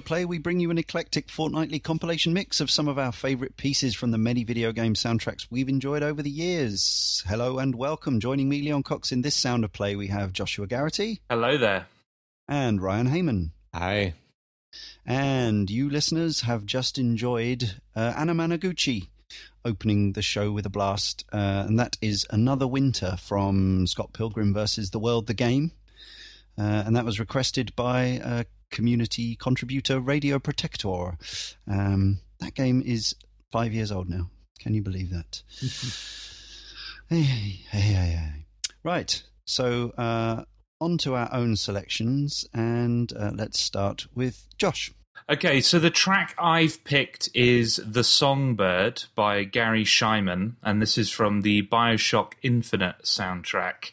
With 0.00 0.06
Play, 0.06 0.24
we 0.24 0.38
bring 0.38 0.60
you 0.60 0.70
an 0.70 0.78
eclectic 0.78 1.28
fortnightly 1.28 1.78
compilation 1.78 2.32
mix 2.32 2.58
of 2.62 2.70
some 2.70 2.88
of 2.88 2.98
our 2.98 3.12
favourite 3.12 3.58
pieces 3.58 3.94
from 3.94 4.12
the 4.12 4.16
many 4.16 4.44
video 4.44 4.72
game 4.72 4.94
soundtracks 4.94 5.46
we've 5.50 5.68
enjoyed 5.68 6.02
over 6.02 6.22
the 6.22 6.30
years. 6.30 7.22
Hello 7.28 7.58
and 7.58 7.74
welcome. 7.74 8.18
Joining 8.18 8.48
me, 8.48 8.62
Leon 8.62 8.82
Cox, 8.82 9.12
in 9.12 9.20
this 9.20 9.34
Sound 9.34 9.62
of 9.62 9.74
Play, 9.74 9.96
we 9.96 10.06
have 10.06 10.32
Joshua 10.32 10.66
Garrity. 10.66 11.20
Hello 11.28 11.58
there. 11.58 11.86
And 12.48 12.80
Ryan 12.80 13.08
Hamann. 13.08 13.52
Hi. 13.74 14.14
And 15.04 15.68
you 15.68 15.90
listeners 15.90 16.40
have 16.40 16.64
just 16.64 16.96
enjoyed 16.96 17.74
uh, 17.94 18.14
Anamanaguchi 18.14 19.08
opening 19.66 20.14
the 20.14 20.22
show 20.22 20.50
with 20.50 20.64
a 20.64 20.70
blast. 20.70 21.26
Uh, 21.30 21.66
and 21.68 21.78
that 21.78 21.98
is 22.00 22.26
Another 22.30 22.66
Winter 22.66 23.18
from 23.18 23.86
Scott 23.86 24.14
Pilgrim 24.14 24.54
versus 24.54 24.92
the 24.92 24.98
World, 24.98 25.26
the 25.26 25.34
game. 25.34 25.72
Uh, 26.56 26.84
and 26.86 26.96
that 26.96 27.04
was 27.04 27.20
requested 27.20 27.76
by 27.76 28.18
uh, 28.24 28.44
community 28.70 29.36
contributor 29.36 30.00
Radioprotector. 30.00 31.16
Um, 31.68 32.20
that 32.38 32.54
game 32.54 32.82
is 32.84 33.14
five 33.50 33.72
years 33.72 33.92
old 33.92 34.08
now. 34.08 34.30
Can 34.58 34.74
you 34.74 34.82
believe 34.82 35.10
that? 35.10 35.42
hey, 37.08 37.22
hey, 37.22 37.60
hey, 37.70 37.80
hey, 37.80 38.44
Right. 38.82 39.22
So 39.44 39.90
uh, 39.98 40.44
on 40.80 40.98
to 40.98 41.14
our 41.14 41.28
own 41.32 41.56
selections, 41.56 42.46
and 42.54 43.12
uh, 43.12 43.32
let's 43.34 43.60
start 43.60 44.06
with 44.14 44.46
Josh. 44.56 44.92
Okay, 45.30 45.60
so 45.60 45.78
the 45.78 45.90
track 45.90 46.34
I've 46.38 46.82
picked 46.82 47.28
is 47.34 47.80
The 47.86 48.02
Songbird 48.02 49.04
by 49.14 49.44
Garry 49.44 49.84
Schyman, 49.84 50.54
and 50.60 50.82
this 50.82 50.98
is 50.98 51.08
from 51.08 51.42
the 51.42 51.62
Bioshock 51.62 52.32
Infinite 52.42 52.96
soundtrack. 53.04 53.92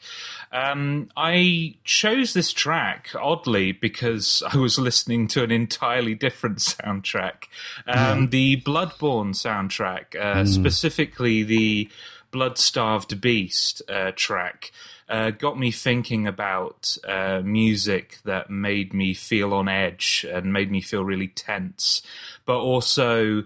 Um, 0.52 1.10
I 1.16 1.76
chose 1.84 2.34
this 2.34 2.52
track, 2.52 3.12
oddly, 3.14 3.72
because 3.72 4.42
I 4.52 4.58
was 4.58 4.80
listening 4.80 5.28
to 5.28 5.44
an 5.44 5.52
entirely 5.52 6.16
different 6.16 6.58
soundtrack. 6.58 7.44
Um, 7.86 8.30
mm. 8.30 8.32
The 8.32 8.60
Bloodborne 8.62 9.36
soundtrack, 9.36 10.16
uh, 10.20 10.42
mm. 10.42 10.48
specifically 10.48 11.44
the 11.44 11.88
Blood 12.32 12.58
Starved 12.58 13.22
Beast 13.22 13.84
uh, 13.88 14.12
track 14.16 14.72
uh, 15.10 15.32
got 15.32 15.58
me 15.58 15.72
thinking 15.72 16.28
about 16.28 16.98
uh, 17.08 17.42
music 17.44 18.18
that 18.26 18.50
made 18.50 18.94
me 18.94 19.14
feel 19.14 19.54
on 19.54 19.68
edge 19.68 20.26
and 20.30 20.52
made 20.52 20.72
me 20.72 20.82
feel 20.82 21.04
really 21.04 21.30
tense, 21.30 22.02
but 22.46 22.58
also 22.58 23.44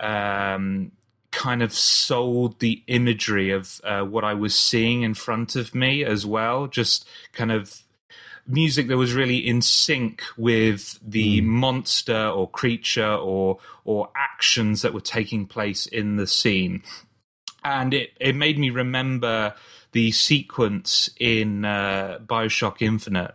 um, 0.00 0.90
kind 1.30 1.62
of 1.62 1.72
sold 1.72 2.58
the 2.58 2.82
imagery 2.86 3.50
of 3.50 3.80
uh, 3.84 4.02
what 4.02 4.24
I 4.24 4.34
was 4.34 4.58
seeing 4.58 5.02
in 5.02 5.14
front 5.14 5.54
of 5.56 5.74
me 5.74 6.04
as 6.04 6.26
well. 6.26 6.66
Just 6.66 7.08
kind 7.32 7.52
of 7.52 7.82
music 8.48 8.88
that 8.88 8.96
was 8.96 9.12
really 9.14 9.36
in 9.36 9.62
sync 9.62 10.22
with 10.36 10.98
the 11.06 11.40
mm. 11.40 11.44
monster 11.44 12.28
or 12.28 12.48
creature 12.48 13.14
or 13.14 13.58
or 13.84 14.08
actions 14.16 14.82
that 14.82 14.94
were 14.94 15.00
taking 15.00 15.46
place 15.46 15.86
in 15.86 16.16
the 16.16 16.26
scene 16.26 16.82
and 17.62 17.92
it 17.92 18.10
it 18.18 18.34
made 18.34 18.58
me 18.58 18.70
remember 18.70 19.54
the 19.92 20.12
sequence 20.12 21.10
in 21.18 21.64
uh, 21.64 22.18
Bioshock 22.26 22.82
Infinite 22.82 23.34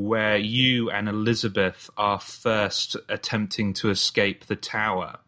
where 0.00 0.36
you 0.36 0.90
and 0.90 1.08
Elizabeth 1.08 1.90
are 1.96 2.18
first 2.18 2.96
attempting 3.08 3.74
to 3.74 3.90
escape 3.90 4.46
the 4.46 4.56
tower. 4.56 5.18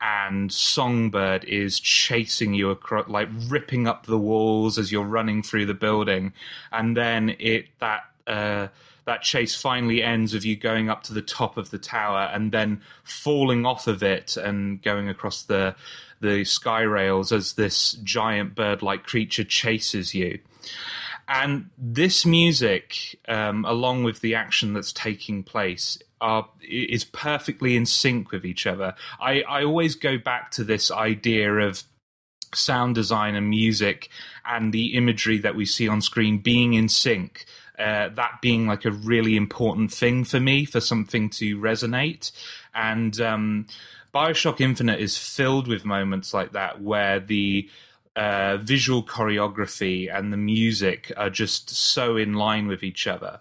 And 0.00 0.52
Songbird 0.52 1.44
is 1.44 1.80
chasing 1.80 2.54
you 2.54 2.70
across, 2.70 3.08
like 3.08 3.28
ripping 3.48 3.88
up 3.88 4.06
the 4.06 4.18
walls 4.18 4.78
as 4.78 4.92
you're 4.92 5.02
running 5.02 5.42
through 5.42 5.66
the 5.66 5.74
building, 5.74 6.34
and 6.70 6.96
then 6.96 7.36
it 7.38 7.66
that 7.80 8.04
uh, 8.26 8.68
that 9.06 9.22
chase 9.22 9.58
finally 9.58 10.02
ends 10.02 10.34
of 10.34 10.44
you 10.44 10.56
going 10.56 10.90
up 10.90 11.02
to 11.04 11.14
the 11.14 11.22
top 11.22 11.56
of 11.56 11.70
the 11.70 11.78
tower 11.78 12.30
and 12.32 12.52
then 12.52 12.82
falling 13.02 13.64
off 13.64 13.86
of 13.86 14.02
it 14.02 14.36
and 14.36 14.82
going 14.82 15.08
across 15.08 15.42
the 15.42 15.74
the 16.24 16.44
sky 16.44 16.80
rails 16.80 17.30
as 17.30 17.52
this 17.52 17.92
giant 18.02 18.54
bird 18.54 18.82
like 18.82 19.04
creature 19.04 19.44
chases 19.44 20.14
you. 20.14 20.38
And 21.28 21.70
this 21.78 22.26
music, 22.26 23.18
um, 23.28 23.64
along 23.64 24.04
with 24.04 24.20
the 24.20 24.34
action 24.34 24.72
that's 24.74 24.92
taking 24.92 25.42
place, 25.42 25.98
are 26.20 26.48
is 26.62 27.04
perfectly 27.04 27.76
in 27.76 27.86
sync 27.86 28.30
with 28.30 28.44
each 28.44 28.66
other. 28.66 28.94
I, 29.20 29.42
I 29.42 29.64
always 29.64 29.94
go 29.94 30.18
back 30.18 30.50
to 30.52 30.64
this 30.64 30.90
idea 30.90 31.52
of 31.52 31.82
sound 32.54 32.94
design 32.94 33.34
and 33.34 33.48
music 33.50 34.08
and 34.44 34.72
the 34.72 34.94
imagery 34.94 35.38
that 35.38 35.54
we 35.54 35.66
see 35.66 35.88
on 35.88 36.00
screen 36.00 36.38
being 36.38 36.74
in 36.74 36.88
sync. 36.88 37.44
Uh, 37.78 38.08
that 38.10 38.40
being 38.40 38.68
like 38.68 38.84
a 38.84 38.92
really 38.92 39.36
important 39.36 39.92
thing 39.92 40.22
for 40.24 40.38
me 40.38 40.64
for 40.64 40.80
something 40.80 41.28
to 41.28 41.58
resonate. 41.58 42.30
And 42.72 43.20
um, 43.20 43.66
Bioshock 44.14 44.60
Infinite 44.60 45.00
is 45.00 45.18
filled 45.18 45.66
with 45.66 45.84
moments 45.84 46.32
like 46.32 46.52
that 46.52 46.80
where 46.80 47.18
the 47.18 47.68
uh, 48.16 48.58
visual 48.58 49.02
choreography 49.02 50.08
and 50.14 50.32
the 50.32 50.36
music 50.36 51.12
are 51.16 51.30
just 51.30 51.68
so 51.70 52.16
in 52.16 52.34
line 52.34 52.68
with 52.68 52.84
each 52.84 53.08
other. 53.08 53.40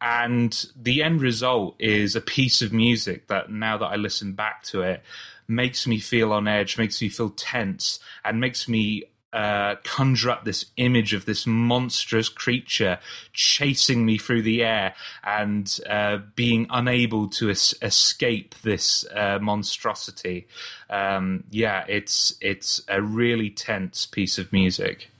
And 0.00 0.66
the 0.74 1.02
end 1.02 1.20
result 1.20 1.76
is 1.78 2.16
a 2.16 2.20
piece 2.22 2.62
of 2.62 2.72
music 2.72 3.26
that 3.26 3.50
now 3.50 3.76
that 3.76 3.86
I 3.86 3.96
listen 3.96 4.32
back 4.32 4.62
to 4.64 4.80
it 4.80 5.02
makes 5.46 5.86
me 5.86 5.98
feel 5.98 6.32
on 6.32 6.48
edge, 6.48 6.78
makes 6.78 7.02
me 7.02 7.08
feel 7.08 7.30
tense, 7.30 7.98
and 8.24 8.40
makes 8.40 8.68
me 8.68 9.04
uh, 9.32 9.76
conjure 9.84 10.30
up 10.30 10.44
this 10.44 10.66
image 10.76 11.12
of 11.12 11.26
this 11.26 11.46
monstrous 11.46 12.28
creature 12.28 12.98
chasing 13.32 14.06
me 14.06 14.16
through 14.16 14.42
the 14.42 14.62
air 14.62 14.94
and 15.22 15.80
uh, 15.88 16.18
being 16.34 16.66
unable 16.70 17.28
to 17.28 17.50
es- 17.50 17.74
escape 17.82 18.54
this 18.62 19.04
uh, 19.14 19.38
monstrosity. 19.40 20.46
Um, 20.88 21.44
yeah, 21.50 21.84
it's 21.88 22.34
it's 22.40 22.82
a 22.88 23.02
really 23.02 23.50
tense 23.50 24.06
piece 24.06 24.38
of 24.38 24.52
music. 24.52 25.10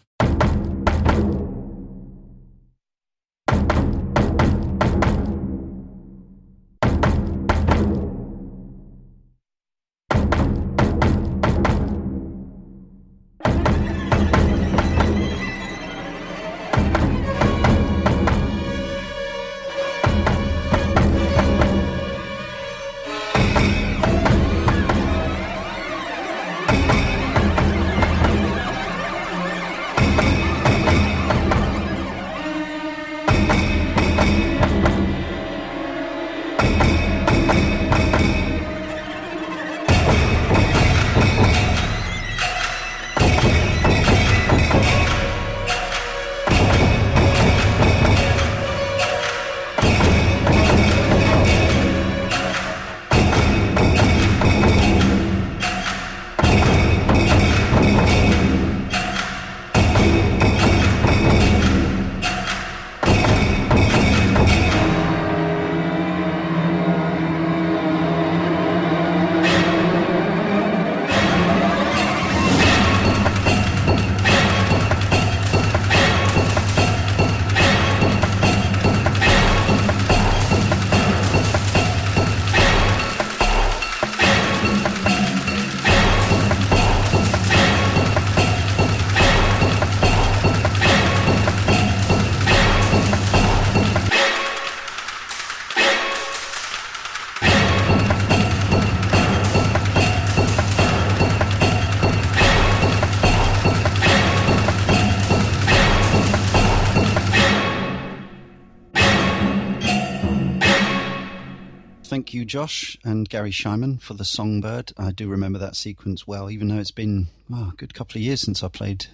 Josh 112.49 112.97
and 113.05 113.29
Garry 113.29 113.51
Schyman, 113.51 114.01
for 114.01 114.15
the 114.15 114.25
Songbird. 114.25 114.93
I 114.97 115.13
do 115.13 115.29
remember 115.29 115.59
that 115.59 115.77
sequence 115.77 116.27
well, 116.27 116.51
even 116.51 116.69
though 116.69 116.79
it's 116.79 116.91
been 116.91 117.29
oh, 117.53 117.71
a 117.73 117.77
good 117.77 117.95
couple 117.95 118.19
of 118.19 118.23
years 118.23 118.41
since 118.41 118.63
I 118.63 118.69
played 118.69 119.07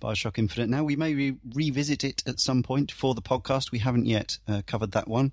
Bioshock 0.00 0.38
Infinite. 0.38 0.68
Now, 0.68 0.84
we 0.84 0.96
may 0.96 1.14
re- 1.14 1.36
revisit 1.54 2.04
it 2.04 2.22
at 2.26 2.40
some 2.40 2.62
point 2.62 2.90
for 2.90 3.14
the 3.14 3.22
podcast. 3.22 3.70
We 3.70 3.78
haven't 3.78 4.06
yet 4.06 4.38
uh, 4.48 4.62
covered 4.66 4.92
that 4.92 5.08
one. 5.08 5.32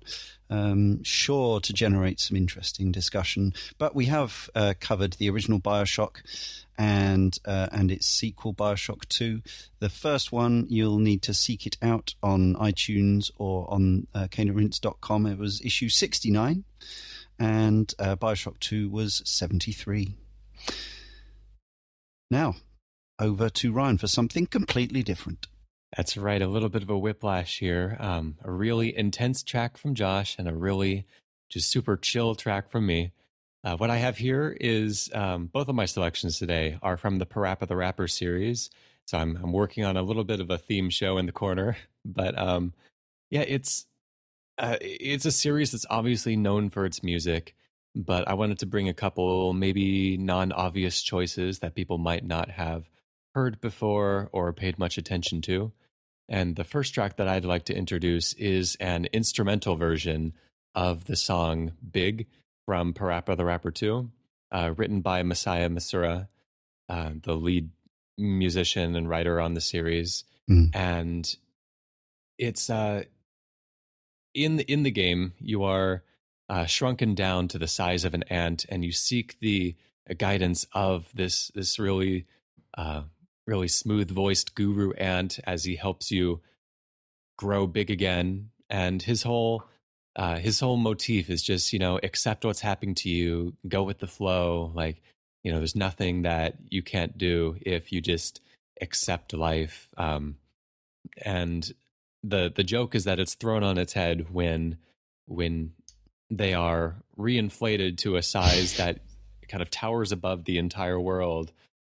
Um, 0.50 1.02
sure 1.02 1.60
to 1.60 1.72
generate 1.72 2.20
some 2.20 2.36
interesting 2.36 2.90
discussion, 2.90 3.52
but 3.76 3.94
we 3.94 4.06
have 4.06 4.48
uh, 4.54 4.74
covered 4.80 5.14
the 5.14 5.28
original 5.28 5.60
Bioshock 5.60 6.22
and 6.78 7.36
uh, 7.44 7.68
and 7.72 7.90
its 7.90 8.06
sequel, 8.06 8.54
Bioshock 8.54 9.06
2. 9.08 9.42
The 9.80 9.90
first 9.90 10.32
one, 10.32 10.66
you'll 10.70 11.00
need 11.00 11.22
to 11.22 11.34
seek 11.34 11.66
it 11.66 11.76
out 11.82 12.14
on 12.22 12.54
iTunes 12.54 13.30
or 13.36 13.70
on 13.70 14.06
uh, 14.14 14.28
caneandrinse.com. 14.30 15.26
It 15.26 15.38
was 15.38 15.60
issue 15.60 15.88
69, 15.88 16.64
and 17.38 17.92
uh, 17.98 18.16
Bioshock 18.16 18.58
2 18.60 18.88
was 18.88 19.22
73. 19.24 20.14
Now, 22.30 22.56
over 23.18 23.48
to 23.48 23.72
Ryan 23.72 23.98
for 23.98 24.06
something 24.06 24.46
completely 24.46 25.02
different. 25.02 25.46
That's 25.96 26.16
right, 26.16 26.42
a 26.42 26.46
little 26.46 26.68
bit 26.68 26.82
of 26.82 26.90
a 26.90 26.98
whiplash 26.98 27.58
here. 27.58 27.96
Um, 27.98 28.36
a 28.44 28.50
really 28.50 28.96
intense 28.96 29.42
track 29.42 29.76
from 29.78 29.94
Josh 29.94 30.36
and 30.38 30.46
a 30.46 30.54
really 30.54 31.06
just 31.48 31.70
super 31.70 31.96
chill 31.96 32.34
track 32.34 32.70
from 32.70 32.86
me. 32.86 33.12
Uh, 33.64 33.76
what 33.76 33.90
I 33.90 33.96
have 33.96 34.18
here 34.18 34.56
is 34.60 35.10
um, 35.14 35.46
both 35.46 35.68
of 35.68 35.74
my 35.74 35.86
selections 35.86 36.38
today 36.38 36.78
are 36.82 36.96
from 36.96 37.18
the 37.18 37.26
Parappa 37.26 37.66
the 37.66 37.76
Rapper 37.76 38.06
series. 38.06 38.70
So 39.06 39.18
I'm, 39.18 39.36
I'm 39.42 39.52
working 39.52 39.84
on 39.84 39.96
a 39.96 40.02
little 40.02 40.24
bit 40.24 40.40
of 40.40 40.50
a 40.50 40.58
theme 40.58 40.90
show 40.90 41.16
in 41.16 41.26
the 41.26 41.32
corner, 41.32 41.76
but 42.04 42.38
um, 42.38 42.74
yeah, 43.30 43.44
it's 43.46 43.86
uh, 44.58 44.76
it's 44.80 45.24
a 45.24 45.32
series 45.32 45.72
that's 45.72 45.86
obviously 45.88 46.36
known 46.36 46.70
for 46.70 46.84
its 46.84 47.02
music, 47.02 47.54
but 47.94 48.26
I 48.28 48.34
wanted 48.34 48.58
to 48.60 48.66
bring 48.66 48.88
a 48.88 48.94
couple 48.94 49.52
maybe 49.52 50.16
non-obvious 50.16 51.02
choices 51.02 51.60
that 51.60 51.74
people 51.74 51.98
might 51.98 52.24
not 52.24 52.50
have 52.50 52.88
heard 53.34 53.60
before 53.60 54.28
or 54.32 54.52
paid 54.52 54.78
much 54.78 54.98
attention 54.98 55.40
to. 55.42 55.72
And 56.28 56.56
the 56.56 56.64
first 56.64 56.92
track 56.92 57.16
that 57.16 57.28
I'd 57.28 57.44
like 57.44 57.64
to 57.66 57.74
introduce 57.74 58.34
is 58.34 58.76
an 58.80 59.06
instrumental 59.12 59.76
version 59.76 60.34
of 60.74 61.06
the 61.06 61.16
song 61.16 61.72
Big 61.90 62.26
from 62.66 62.92
Parappa 62.92 63.36
the 63.36 63.44
Rapper 63.44 63.70
2, 63.70 64.10
uh, 64.52 64.74
written 64.76 65.00
by 65.00 65.22
Masaya 65.22 65.70
Matsuura, 65.70 66.28
uh, 66.88 67.10
the 67.22 67.34
lead 67.34 67.70
musician 68.18 68.96
and 68.96 69.08
writer 69.08 69.40
on 69.40 69.54
the 69.54 69.60
series. 69.60 70.24
Mm. 70.50 70.74
And 70.74 71.36
it's 72.38 72.68
uh, 72.68 73.04
in 74.44 74.56
the 74.56 74.72
in 74.72 74.82
the 74.82 74.90
game 74.90 75.34
you 75.40 75.64
are 75.64 76.02
uh, 76.48 76.64
shrunken 76.64 77.14
down 77.14 77.48
to 77.48 77.58
the 77.58 77.68
size 77.68 78.04
of 78.04 78.14
an 78.14 78.22
ant, 78.24 78.64
and 78.68 78.84
you 78.84 78.92
seek 78.92 79.38
the 79.40 79.74
guidance 80.16 80.66
of 80.72 81.08
this 81.14 81.50
this 81.54 81.78
really 81.78 82.26
uh, 82.76 83.02
really 83.46 83.68
smooth 83.68 84.10
voiced 84.10 84.54
guru 84.54 84.92
ant 84.92 85.38
as 85.44 85.64
he 85.64 85.76
helps 85.76 86.10
you 86.10 86.40
grow 87.36 87.66
big 87.66 87.90
again. 87.90 88.50
And 88.70 89.02
his 89.02 89.22
whole 89.22 89.64
uh, 90.16 90.36
his 90.36 90.60
whole 90.60 90.76
motif 90.76 91.30
is 91.30 91.42
just 91.42 91.72
you 91.72 91.78
know 91.78 91.98
accept 92.02 92.44
what's 92.44 92.60
happening 92.60 92.94
to 92.96 93.08
you, 93.08 93.54
go 93.66 93.82
with 93.82 93.98
the 93.98 94.06
flow. 94.06 94.72
Like 94.74 95.02
you 95.44 95.52
know, 95.52 95.58
there's 95.58 95.76
nothing 95.76 96.22
that 96.22 96.56
you 96.68 96.82
can't 96.82 97.16
do 97.16 97.56
if 97.62 97.92
you 97.92 98.00
just 98.00 98.40
accept 98.80 99.32
life. 99.32 99.88
Um, 99.96 100.36
and 101.24 101.72
the 102.22 102.52
the 102.54 102.64
joke 102.64 102.94
is 102.94 103.04
that 103.04 103.18
it's 103.18 103.34
thrown 103.34 103.62
on 103.62 103.78
its 103.78 103.92
head 103.92 104.26
when 104.32 104.78
when 105.26 105.72
they 106.30 106.54
are 106.54 106.96
reinflated 107.18 107.98
to 107.98 108.16
a 108.16 108.22
size 108.22 108.76
that 108.76 109.00
kind 109.48 109.62
of 109.62 109.70
towers 109.70 110.12
above 110.12 110.44
the 110.44 110.58
entire 110.58 111.00
world 111.00 111.52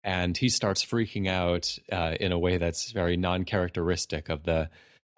and 0.03 0.37
he 0.37 0.49
starts 0.49 0.83
freaking 0.83 1.27
out 1.27 1.77
uh, 1.91 2.15
in 2.19 2.31
a 2.31 2.39
way 2.39 2.57
that's 2.57 2.91
very 2.91 3.17
non-characteristic 3.17 4.29
of 4.29 4.43
the 4.43 4.69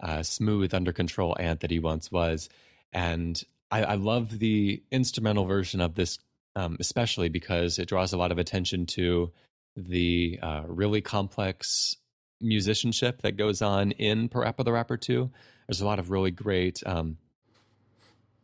uh, 0.02 0.22
smooth, 0.22 0.74
under 0.74 0.92
control 0.92 1.36
ant 1.38 1.60
that 1.60 1.70
he 1.70 1.78
once 1.78 2.10
was. 2.10 2.48
And 2.92 3.40
I, 3.70 3.84
I 3.84 3.94
love 3.94 4.38
the 4.38 4.82
instrumental 4.90 5.44
version 5.44 5.80
of 5.80 5.94
this, 5.94 6.18
um, 6.56 6.76
especially 6.80 7.28
because 7.28 7.78
it 7.78 7.88
draws 7.88 8.12
a 8.12 8.18
lot 8.18 8.32
of 8.32 8.38
attention 8.38 8.86
to 8.86 9.30
the 9.76 10.38
uh, 10.42 10.62
really 10.66 11.00
complex 11.00 11.96
musicianship 12.42 13.22
that 13.22 13.36
goes 13.36 13.62
on 13.62 13.92
in 13.92 14.28
Parappa 14.28 14.64
the 14.64 14.72
Rapper 14.72 14.96
2. 14.96 15.30
There's 15.66 15.80
a 15.80 15.86
lot 15.86 15.98
of 15.98 16.10
really 16.10 16.30
great, 16.30 16.82
um, 16.84 17.16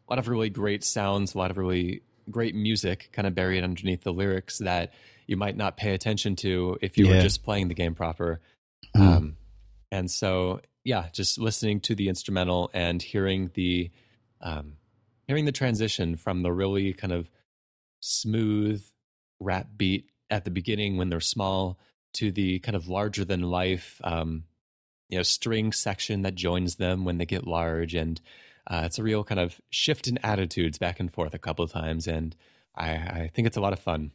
a 0.08 0.12
lot 0.12 0.18
of 0.18 0.28
really 0.28 0.50
great 0.50 0.84
sounds, 0.84 1.34
a 1.34 1.38
lot 1.38 1.50
of 1.50 1.58
really 1.58 2.02
great 2.30 2.54
music 2.54 3.08
kind 3.12 3.26
of 3.26 3.34
buried 3.34 3.64
underneath 3.64 4.02
the 4.02 4.12
lyrics 4.12 4.58
that 4.58 4.92
you 5.26 5.36
might 5.36 5.56
not 5.56 5.76
pay 5.76 5.94
attention 5.94 6.36
to 6.36 6.78
if 6.80 6.96
you 6.96 7.06
yeah. 7.06 7.16
were 7.16 7.22
just 7.22 7.42
playing 7.42 7.68
the 7.68 7.74
game 7.74 7.94
proper. 7.94 8.40
Mm. 8.96 9.00
Um, 9.00 9.36
and 9.90 10.10
so, 10.10 10.60
yeah, 10.84 11.06
just 11.12 11.38
listening 11.38 11.80
to 11.80 11.94
the 11.94 12.08
instrumental 12.08 12.70
and 12.72 13.02
hearing 13.02 13.50
the 13.54 13.90
um, 14.40 14.74
hearing 15.26 15.44
the 15.44 15.52
transition 15.52 16.16
from 16.16 16.42
the 16.42 16.52
really 16.52 16.92
kind 16.92 17.12
of 17.12 17.30
smooth 18.00 18.82
rap 19.40 19.66
beat 19.76 20.06
at 20.30 20.44
the 20.44 20.50
beginning 20.50 20.96
when 20.96 21.08
they're 21.08 21.20
small 21.20 21.78
to 22.18 22.30
the 22.32 22.58
kind 22.60 22.76
of 22.76 22.88
larger 22.88 23.24
than 23.24 23.42
life 23.42 24.00
um, 24.04 24.44
you 25.08 25.18
know 25.18 25.22
string 25.22 25.72
section 25.72 26.22
that 26.22 26.34
joins 26.34 26.76
them 26.76 27.04
when 27.04 27.18
they 27.18 27.26
get 27.26 27.46
large. 27.46 27.94
And 27.94 28.20
uh, 28.66 28.82
it's 28.84 28.98
a 28.98 29.02
real 29.02 29.24
kind 29.24 29.40
of 29.40 29.60
shift 29.70 30.08
in 30.08 30.18
attitudes 30.22 30.78
back 30.78 31.00
and 31.00 31.12
forth 31.12 31.34
a 31.34 31.38
couple 31.38 31.66
times. 31.68 32.06
And 32.06 32.36
I, 32.74 32.90
I 32.90 33.30
think 33.34 33.46
it's 33.46 33.56
a 33.56 33.60
lot 33.60 33.72
of 33.72 33.78
fun 33.78 34.12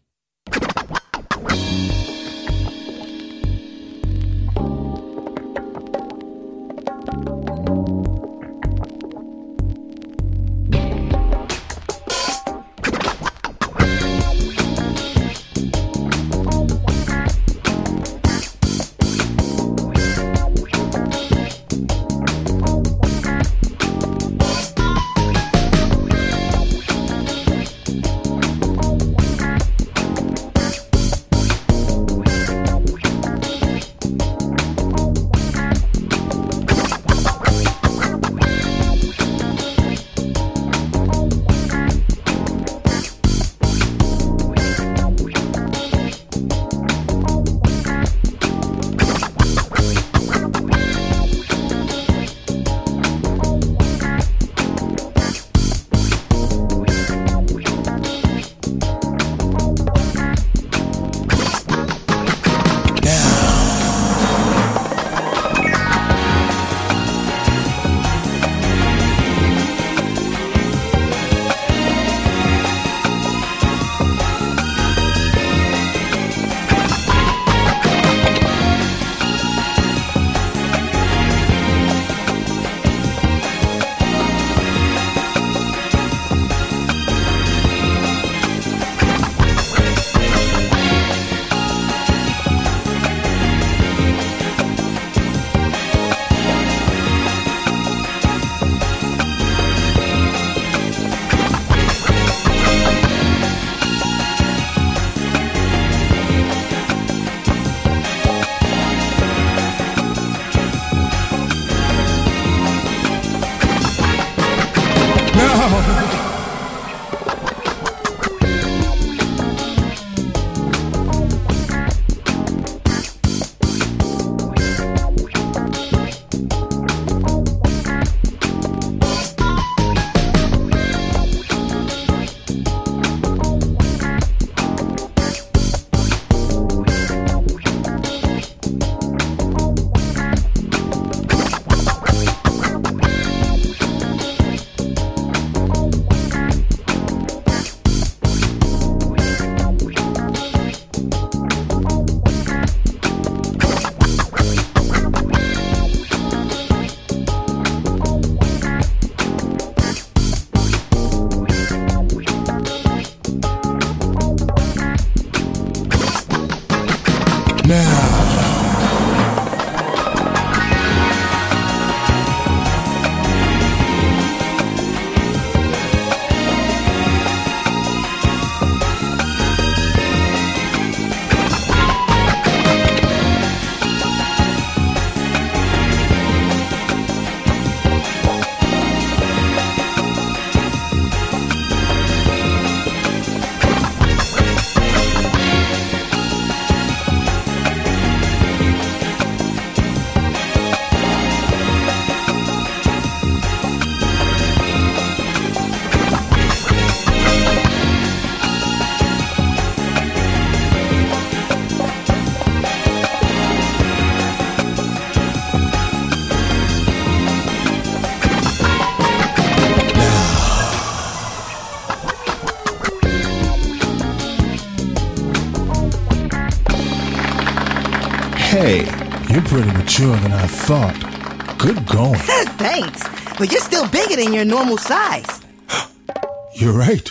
I 230.44 230.48
thought. 230.48 231.58
Good 231.58 231.88
going. 231.88 232.20
Thanks, 232.58 233.02
but 233.38 233.50
you're 233.50 233.62
still 233.62 233.88
bigger 233.88 234.18
than 234.18 234.34
your 234.34 234.44
normal 234.44 234.78
size. 234.78 235.42
You're 236.56 236.74
right. 236.74 237.10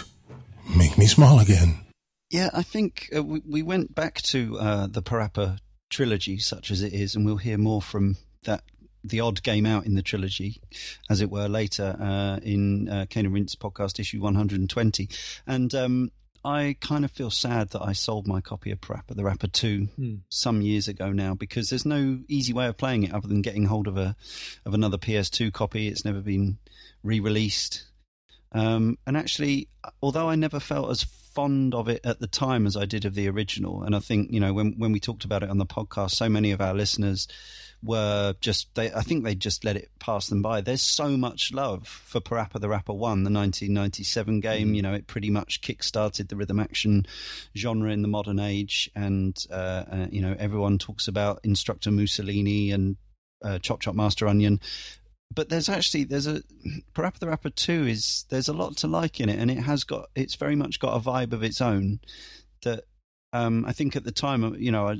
Make 0.77 0.99
me 0.99 1.07
small 1.07 1.41
again. 1.41 1.79
Yeah, 2.29 2.51
I 2.53 2.63
think 2.63 3.09
uh, 3.17 3.25
we, 3.25 3.41
we 3.49 3.63
went 3.63 3.95
back 3.95 4.21
to 4.33 4.59
uh, 4.59 4.87
the 4.87 5.01
Parappa 5.01 5.61
trilogy, 5.89 6.39
such 6.41 6.71
as 6.71 6.83
it 6.83 6.93
is, 6.93 7.17
and 7.17 7.25
we'll 7.25 7.39
hear 7.39 7.57
more 7.57 7.81
from 7.81 8.19
that 8.43 8.65
the 9.03 9.21
odd 9.21 9.43
game 9.43 9.65
out 9.65 9.87
in 9.87 9.95
the 9.95 10.03
trilogy, 10.03 10.61
as 11.09 11.23
it 11.23 11.31
were, 11.31 11.49
later 11.49 11.97
uh, 11.99 12.39
in 12.43 12.87
uh, 12.91 13.07
Cane 13.09 13.25
and 13.25 13.35
Rinse 13.35 13.57
podcast 13.57 13.99
issue 13.99 14.21
120. 14.21 15.09
And 15.47 15.75
um, 15.75 16.11
I 16.45 16.77
kind 16.81 17.05
of 17.05 17.11
feel 17.13 17.31
sad 17.31 17.71
that 17.71 17.83
I 17.83 17.93
sold 17.93 18.27
my 18.27 18.41
copy 18.41 18.71
of 18.73 18.81
Parappa 18.81 19.15
the 19.15 19.23
Rapper 19.25 19.47
2 19.47 19.89
Hmm. 19.97 20.15
some 20.29 20.61
years 20.61 20.89
ago 20.89 21.13
now 21.13 21.35
because 21.35 21.71
there's 21.71 21.87
no 21.87 22.21
easy 22.29 22.53
way 22.53 22.67
of 22.67 22.77
playing 22.77 23.05
it 23.05 23.13
other 23.13 23.29
than 23.29 23.43
getting 23.43 23.67
hold 23.67 23.87
of 23.87 23.97
a 23.97 24.17
of 24.65 24.75
another 24.75 24.99
PS2 24.99 25.53
copy. 25.53 25.89
It's 25.89 26.05
never 26.05 26.21
been 26.21 26.59
re-released. 27.05 27.85
Um, 28.51 28.99
and 29.07 29.17
actually, 29.17 29.69
although 30.03 30.29
I 30.29 30.35
never 30.35 30.61
felt 30.61 30.91
as 30.91 31.07
fond 31.35 31.75
of 31.75 31.89
it 31.89 32.01
at 32.05 32.21
the 32.21 32.27
time 32.27 32.67
as 32.67 32.77
I 32.77 32.85
did 32.85 33.05
of 33.05 33.15
the 33.15 33.29
original, 33.29 33.83
and 33.83 33.95
I 33.95 34.01
think 34.01 34.31
you 34.31 34.41
know 34.41 34.53
when 34.53 34.75
when 34.79 34.93
we 34.93 35.01
talked 35.01 35.25
about 35.25 35.43
it 35.43 35.51
on 35.51 35.59
the 35.59 35.67
podcast, 35.67 36.13
so 36.13 36.29
many 36.29 36.51
of 36.51 36.61
our 36.61 36.75
listeners 36.75 37.29
were 37.83 38.35
just 38.41 38.75
they 38.75 38.93
I 38.93 39.01
think 39.03 39.25
they 39.25 39.35
just 39.35 39.65
let 39.65 39.77
it 39.77 39.91
pass 39.99 40.29
them 40.29 40.43
by. 40.43 40.61
There's 40.61 40.83
so 40.83 41.17
much 41.17 41.53
love 41.53 41.87
for 41.87 42.21
Parappa 42.21 42.61
the 42.61 42.69
Rapper 42.69 42.93
1, 42.93 43.25
the 43.25 43.31
1997 43.31 44.41
game. 44.41 44.75
You 44.75 44.83
know, 44.83 44.95
it 44.95 45.07
pretty 45.07 45.31
much 45.31 45.61
kick-started 45.61 46.29
the 46.29 46.37
rhythm 46.37 46.61
action 46.61 47.07
genre 47.57 47.91
in 47.91 48.03
the 48.03 48.09
modern 48.09 48.39
age, 48.39 48.91
and 48.95 49.37
uh, 49.51 49.85
uh, 49.91 50.07
you 50.11 50.23
know 50.23 50.37
everyone 50.39 50.79
talks 50.79 51.09
about 51.09 51.41
Instructor 51.45 51.91
Mussolini 51.91 52.71
and 52.71 52.97
uh, 53.43 53.59
Chop 53.59 53.81
Chop 53.81 53.95
Master 53.95 54.27
Onion. 54.27 54.61
But 55.35 55.49
there's 55.49 55.69
actually 55.69 56.05
there's 56.05 56.27
a 56.27 56.43
Parappa 56.95 57.19
the 57.19 57.29
Rapper 57.29 57.51
2 57.51 57.87
is 57.87 58.25
there's 58.29 58.49
a 58.49 58.53
lot 58.53 58.77
to 58.79 58.87
like 58.87 59.21
in 59.21 59.29
it, 59.29 59.39
and 59.39 59.51
it 59.51 59.59
has 59.59 59.85
got 59.85 60.09
it's 60.15 60.35
very 60.35 60.57
much 60.57 60.81
got 60.81 60.97
a 60.97 61.01
vibe 61.01 61.33
of 61.33 61.43
its 61.43 61.61
own 61.61 62.01
that 62.63 62.85
um, 63.33 63.65
I 63.67 63.73
think 63.73 63.97
at 63.97 64.05
the 64.05 64.13
time 64.13 64.55
you 64.57 64.73
know. 64.73 64.89
I, 64.89 64.97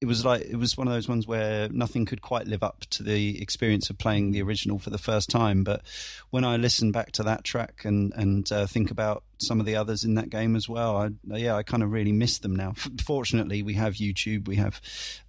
it 0.00 0.06
was 0.06 0.24
like 0.24 0.42
it 0.42 0.56
was 0.56 0.78
one 0.78 0.88
of 0.88 0.94
those 0.94 1.08
ones 1.08 1.26
where 1.26 1.68
nothing 1.68 2.06
could 2.06 2.22
quite 2.22 2.46
live 2.46 2.62
up 2.62 2.86
to 2.90 3.02
the 3.02 3.40
experience 3.40 3.90
of 3.90 3.98
playing 3.98 4.32
the 4.32 4.40
original 4.40 4.78
for 4.78 4.88
the 4.88 4.96
first 4.96 5.28
time. 5.28 5.62
But 5.62 5.82
when 6.30 6.42
I 6.42 6.56
listen 6.56 6.90
back 6.90 7.12
to 7.12 7.22
that 7.24 7.44
track 7.44 7.84
and 7.84 8.12
and 8.16 8.50
uh, 8.50 8.66
think 8.66 8.90
about 8.90 9.24
some 9.38 9.60
of 9.60 9.66
the 9.66 9.76
others 9.76 10.02
in 10.02 10.14
that 10.14 10.30
game 10.30 10.56
as 10.56 10.68
well, 10.68 10.96
I, 10.96 11.10
yeah, 11.36 11.54
I 11.54 11.62
kind 11.62 11.82
of 11.82 11.92
really 11.92 12.12
miss 12.12 12.38
them 12.38 12.56
now. 12.56 12.72
Fortunately, 13.04 13.62
we 13.62 13.74
have 13.74 13.94
YouTube, 13.94 14.48
we 14.48 14.56
have 14.56 14.80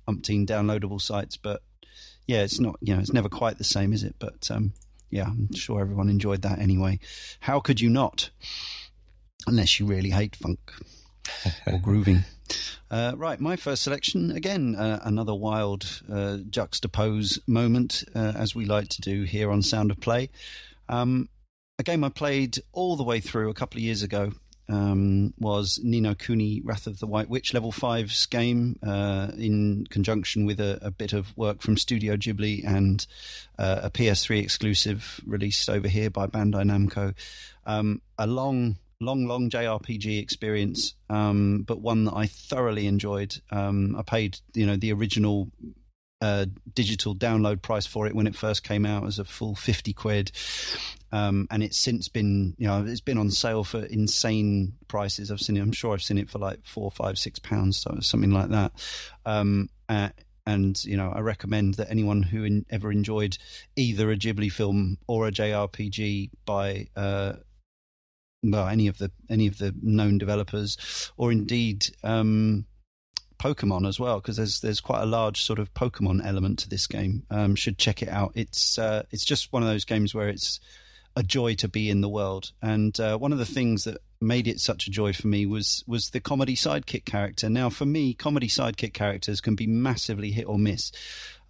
umpteen 0.07 0.45
downloadable 0.45 1.01
sites, 1.01 1.35
but 1.35 1.61
yeah, 2.31 2.43
it's 2.43 2.61
not 2.61 2.77
you 2.79 2.93
know 2.93 3.01
it's 3.01 3.11
never 3.11 3.27
quite 3.27 3.57
the 3.57 3.65
same, 3.65 3.91
is 3.91 4.03
it? 4.03 4.15
But 4.17 4.49
um, 4.49 4.71
yeah, 5.09 5.25
I'm 5.25 5.53
sure 5.53 5.81
everyone 5.81 6.09
enjoyed 6.09 6.43
that 6.43 6.59
anyway. 6.59 6.99
How 7.41 7.59
could 7.59 7.81
you 7.81 7.89
not? 7.89 8.29
Unless 9.47 9.79
you 9.79 9.85
really 9.85 10.11
hate 10.11 10.35
funk 10.35 10.59
or 11.67 11.79
grooving. 11.81 12.23
Uh, 12.89 13.13
right, 13.17 13.39
my 13.39 13.55
first 13.55 13.83
selection 13.83 14.31
again, 14.31 14.75
uh, 14.75 14.99
another 15.03 15.33
wild 15.33 16.01
uh, 16.09 16.37
juxtapose 16.49 17.39
moment, 17.47 18.03
uh, 18.15 18.33
as 18.35 18.55
we 18.55 18.65
like 18.65 18.87
to 18.89 19.01
do 19.01 19.23
here 19.23 19.51
on 19.51 19.61
Sound 19.61 19.91
of 19.91 19.99
Play. 19.99 20.29
Um, 20.87 21.27
a 21.79 21.83
game 21.83 22.03
I 22.03 22.09
played 22.09 22.59
all 22.71 22.95
the 22.95 23.03
way 23.03 23.19
through 23.19 23.49
a 23.49 23.53
couple 23.53 23.77
of 23.77 23.83
years 23.83 24.03
ago 24.03 24.33
um, 24.71 25.33
was 25.37 25.79
Ni 25.83 25.99
No 25.99 26.15
Kuni 26.15 26.61
Wrath 26.63 26.87
of 26.87 26.99
the 26.99 27.07
White 27.07 27.29
Witch 27.29 27.53
Level 27.53 27.71
5's 27.71 28.25
game 28.27 28.79
uh, 28.81 29.27
in 29.37 29.85
conjunction 29.89 30.45
with 30.45 30.59
a, 30.61 30.79
a, 30.81 30.91
bit 30.91 31.11
of 31.11 31.35
work 31.37 31.61
from 31.61 31.75
Studio 31.75 32.15
Ghibli 32.15 32.65
and 32.65 33.05
uh, 33.59 33.81
a 33.83 33.89
PS3 33.89 34.41
exclusive 34.41 35.19
released 35.25 35.69
over 35.69 35.89
here 35.89 36.09
by 36.09 36.25
Bandai 36.25 36.63
Namco. 36.63 37.13
Um, 37.65 38.01
a 38.17 38.25
long 38.25 38.77
long, 39.01 39.25
long 39.25 39.49
JRPG 39.49 40.21
experience, 40.21 40.93
um, 41.09 41.63
but 41.63 41.81
one 41.81 42.05
that 42.05 42.13
I 42.13 42.27
thoroughly 42.27 42.87
enjoyed. 42.87 43.35
Um, 43.49 43.95
I 43.97 44.03
paid, 44.03 44.37
you 44.53 44.65
know, 44.65 44.77
the 44.77 44.93
original 44.93 45.49
uh, 46.21 46.45
digital 46.73 47.15
download 47.15 47.61
price 47.61 47.85
for 47.85 48.07
it 48.07 48.15
when 48.15 48.27
it 48.27 48.35
first 48.35 48.63
came 48.63 48.85
out 48.85 49.05
as 49.05 49.19
a 49.19 49.25
full 49.25 49.55
fifty 49.55 49.93
quid, 49.93 50.31
um, 51.11 51.47
and 51.51 51.63
it's 51.63 51.77
since 51.77 52.07
been, 52.07 52.55
you 52.57 52.67
know, 52.67 52.85
it's 52.85 53.01
been 53.01 53.17
on 53.17 53.31
sale 53.31 53.63
for 53.63 53.83
insane 53.85 54.73
prices. 54.87 55.31
I've 55.31 55.41
seen 55.41 55.57
it. 55.57 55.61
I'm 55.61 55.71
sure 55.71 55.93
I've 55.93 56.03
seen 56.03 56.17
it 56.17 56.29
for 56.29 56.39
like 56.39 56.65
four, 56.65 56.91
five, 56.91 57.17
six 57.17 57.39
pounds, 57.39 57.77
so 57.77 57.97
something 58.01 58.31
like 58.31 58.49
that. 58.49 58.71
Um, 59.25 59.69
uh, 59.89 60.09
and 60.45 60.83
you 60.83 60.97
know, 60.97 61.11
I 61.11 61.19
recommend 61.19 61.75
that 61.75 61.89
anyone 61.89 62.23
who 62.23 62.43
in, 62.43 62.65
ever 62.69 62.91
enjoyed 62.91 63.37
either 63.75 64.11
a 64.11 64.17
Ghibli 64.17 64.51
film 64.51 64.97
or 65.07 65.27
a 65.27 65.31
JRPG 65.31 66.31
by 66.45 66.87
uh, 66.95 67.33
well, 68.43 68.67
any 68.67 68.87
of 68.87 68.97
the 68.97 69.11
any 69.29 69.47
of 69.47 69.57
the 69.57 69.75
known 69.81 70.17
developers, 70.17 71.11
or 71.17 71.31
indeed 71.31 71.87
um, 72.03 72.65
Pokemon 73.41 73.87
as 73.87 73.99
well, 73.99 74.19
because 74.19 74.37
there's 74.37 74.61
there's 74.61 74.79
quite 74.79 75.01
a 75.01 75.07
large 75.07 75.41
sort 75.41 75.57
of 75.57 75.73
Pokemon 75.73 76.23
element 76.23 76.59
to 76.59 76.69
this 76.69 76.85
game. 76.85 77.23
Um, 77.31 77.55
should 77.55 77.79
check 77.79 78.03
it 78.03 78.09
out. 78.09 78.33
It's 78.35 78.77
uh, 78.77 79.03
it's 79.09 79.25
just 79.25 79.51
one 79.51 79.63
of 79.63 79.69
those 79.69 79.83
games 79.83 80.13
where 80.13 80.29
it's 80.29 80.59
a 81.15 81.23
joy 81.23 81.55
to 81.55 81.67
be 81.67 81.89
in 81.89 82.01
the 82.01 82.09
world. 82.09 82.51
And 82.61 82.97
uh, 82.99 83.17
one 83.17 83.33
of 83.33 83.39
the 83.39 83.45
things 83.45 83.83
that 83.85 83.97
made 84.21 84.47
it 84.47 84.59
such 84.59 84.85
a 84.87 84.91
joy 84.91 85.13
for 85.13 85.27
me 85.27 85.47
was 85.47 85.83
was 85.87 86.11
the 86.11 86.19
comedy 86.19 86.55
sidekick 86.55 87.05
character. 87.05 87.49
Now, 87.49 87.69
for 87.71 87.85
me, 87.85 88.13
comedy 88.13 88.47
sidekick 88.47 88.93
characters 88.93 89.41
can 89.41 89.55
be 89.55 89.65
massively 89.65 90.31
hit 90.31 90.47
or 90.47 90.59
miss. 90.59 90.91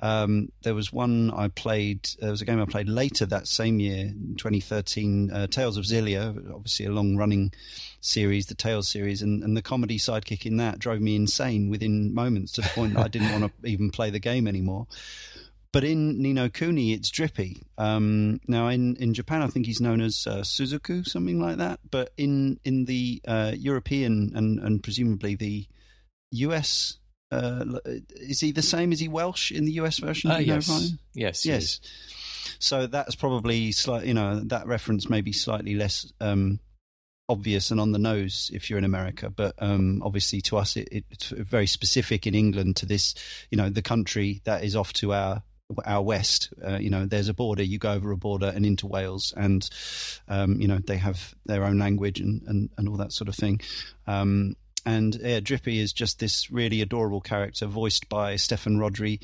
Um, 0.02 0.52
there 0.64 0.74
was 0.74 0.92
one 0.92 1.32
I 1.32 1.50
played. 1.50 2.10
There 2.20 2.32
was 2.32 2.42
a 2.42 2.46
game 2.46 2.60
I 2.60 2.66
played 2.66 2.90
later 2.90 3.26
that 3.28 3.48
same 3.48 3.80
year, 3.80 4.14
2013, 4.38 5.32
uh, 5.32 5.48
Tales 5.48 5.78
of 5.78 5.86
Xillia. 5.86 6.30
Obviously, 6.54 6.88
a 6.88 6.92
long-running 6.92 7.54
series, 8.02 8.48
the 8.48 8.56
Tales 8.56 8.88
series, 8.88 9.22
and, 9.22 9.44
and 9.44 9.56
the 9.56 9.62
comedy 9.62 10.00
sidekick 10.00 10.46
in 10.46 10.58
that 10.58 10.80
drove 10.80 11.02
me 11.02 11.16
insane 11.16 11.70
within 11.70 12.14
moments 12.14 12.52
to 12.54 12.62
the 12.62 12.70
point 12.70 12.96
that 12.96 13.06
I 13.06 13.08
didn't 13.10 13.32
want 13.32 13.54
to 13.62 13.68
even 13.70 13.92
play 13.92 14.10
the 14.10 14.20
game 14.20 14.48
anymore. 14.48 14.88
But 15.72 15.84
in 15.86 16.22
Ni 16.22 16.34
No 16.34 16.50
Kuni, 16.50 16.92
it's 16.94 17.10
Drippy. 17.10 17.62
Um, 17.78 18.42
now, 18.48 18.68
in, 18.68 18.98
in 18.98 19.14
Japan, 19.14 19.42
I 19.42 19.48
think 19.48 19.66
he's 19.66 19.80
known 19.80 20.02
as 20.02 20.28
uh, 20.28 20.42
Suzuku, 20.42 21.08
something 21.08 21.40
like 21.40 21.58
that. 21.58 21.80
But 21.90 22.12
in 22.18 22.60
in 22.66 22.86
the 22.86 23.22
uh, 23.26 23.54
European 23.56 24.34
and, 24.36 24.60
and 24.60 24.84
presumably 24.84 25.36
the 25.36 25.68
US 26.32 26.98
uh, 27.32 27.66
is 28.16 28.40
he 28.40 28.52
the 28.52 28.62
same? 28.62 28.92
Is 28.92 29.00
he 29.00 29.08
Welsh 29.08 29.52
in 29.52 29.66
the 29.66 29.74
US 29.74 30.00
version? 30.00 30.32
Uh, 30.32 30.36
know, 30.36 30.40
yes. 30.40 30.94
Yes, 31.14 31.46
yes. 31.46 31.80
So 32.60 32.88
that's 32.88 33.16
probably 33.16 33.72
slight. 33.72 34.06
You 34.06 34.14
know, 34.14 34.42
that 34.46 34.68
reference 34.68 35.10
may 35.10 35.22
be 35.22 35.32
slightly 35.32 35.76
less 35.76 36.12
um, 36.20 36.60
obvious 37.30 37.72
and 37.72 37.80
on 37.80 37.94
the 37.94 38.00
nose 38.00 38.52
if 38.54 38.70
you're 38.70 38.80
in 38.80 38.86
America, 38.86 39.30
but 39.30 39.56
um, 39.60 40.02
obviously 40.04 40.42
to 40.42 40.58
us, 40.58 40.76
it, 40.76 41.06
it's 41.10 41.30
very 41.30 41.68
specific 41.68 42.28
in 42.28 42.36
England 42.36 42.76
to 42.78 42.86
this. 42.86 43.16
You 43.50 43.58
know, 43.58 43.70
the 43.70 43.82
country 43.82 44.42
that 44.44 44.64
is 44.64 44.76
off 44.76 44.92
to 44.94 45.14
our 45.14 45.44
our 45.86 46.02
west. 46.02 46.54
Uh, 46.66 46.78
you 46.78 46.90
know, 46.90 47.06
there's 47.06 47.30
a 47.30 47.34
border. 47.34 47.64
You 47.64 47.80
go 47.80 47.94
over 47.94 48.12
a 48.12 48.18
border 48.18 48.52
and 48.54 48.66
into 48.66 48.88
Wales, 48.88 49.34
and 49.38 49.68
um, 50.28 50.60
you 50.60 50.68
know 50.68 50.80
they 50.80 50.98
have 50.98 51.34
their 51.46 51.64
own 51.64 51.80
language 51.80 52.20
and 52.20 52.42
and, 52.48 52.70
and 52.78 52.90
all 52.90 52.98
that 52.98 53.14
sort 53.14 53.30
of 53.30 53.36
thing. 53.36 53.62
Um, 54.08 54.56
and 54.86 55.16
yeah, 55.16 55.40
Drippy 55.40 55.80
is 55.80 55.94
just 55.94 56.20
this 56.20 56.52
really 56.52 56.82
adorable 56.82 57.22
character, 57.22 57.66
voiced 57.66 58.10
by 58.10 58.36
Steffan 58.36 58.78
Rhodri. 58.78 59.20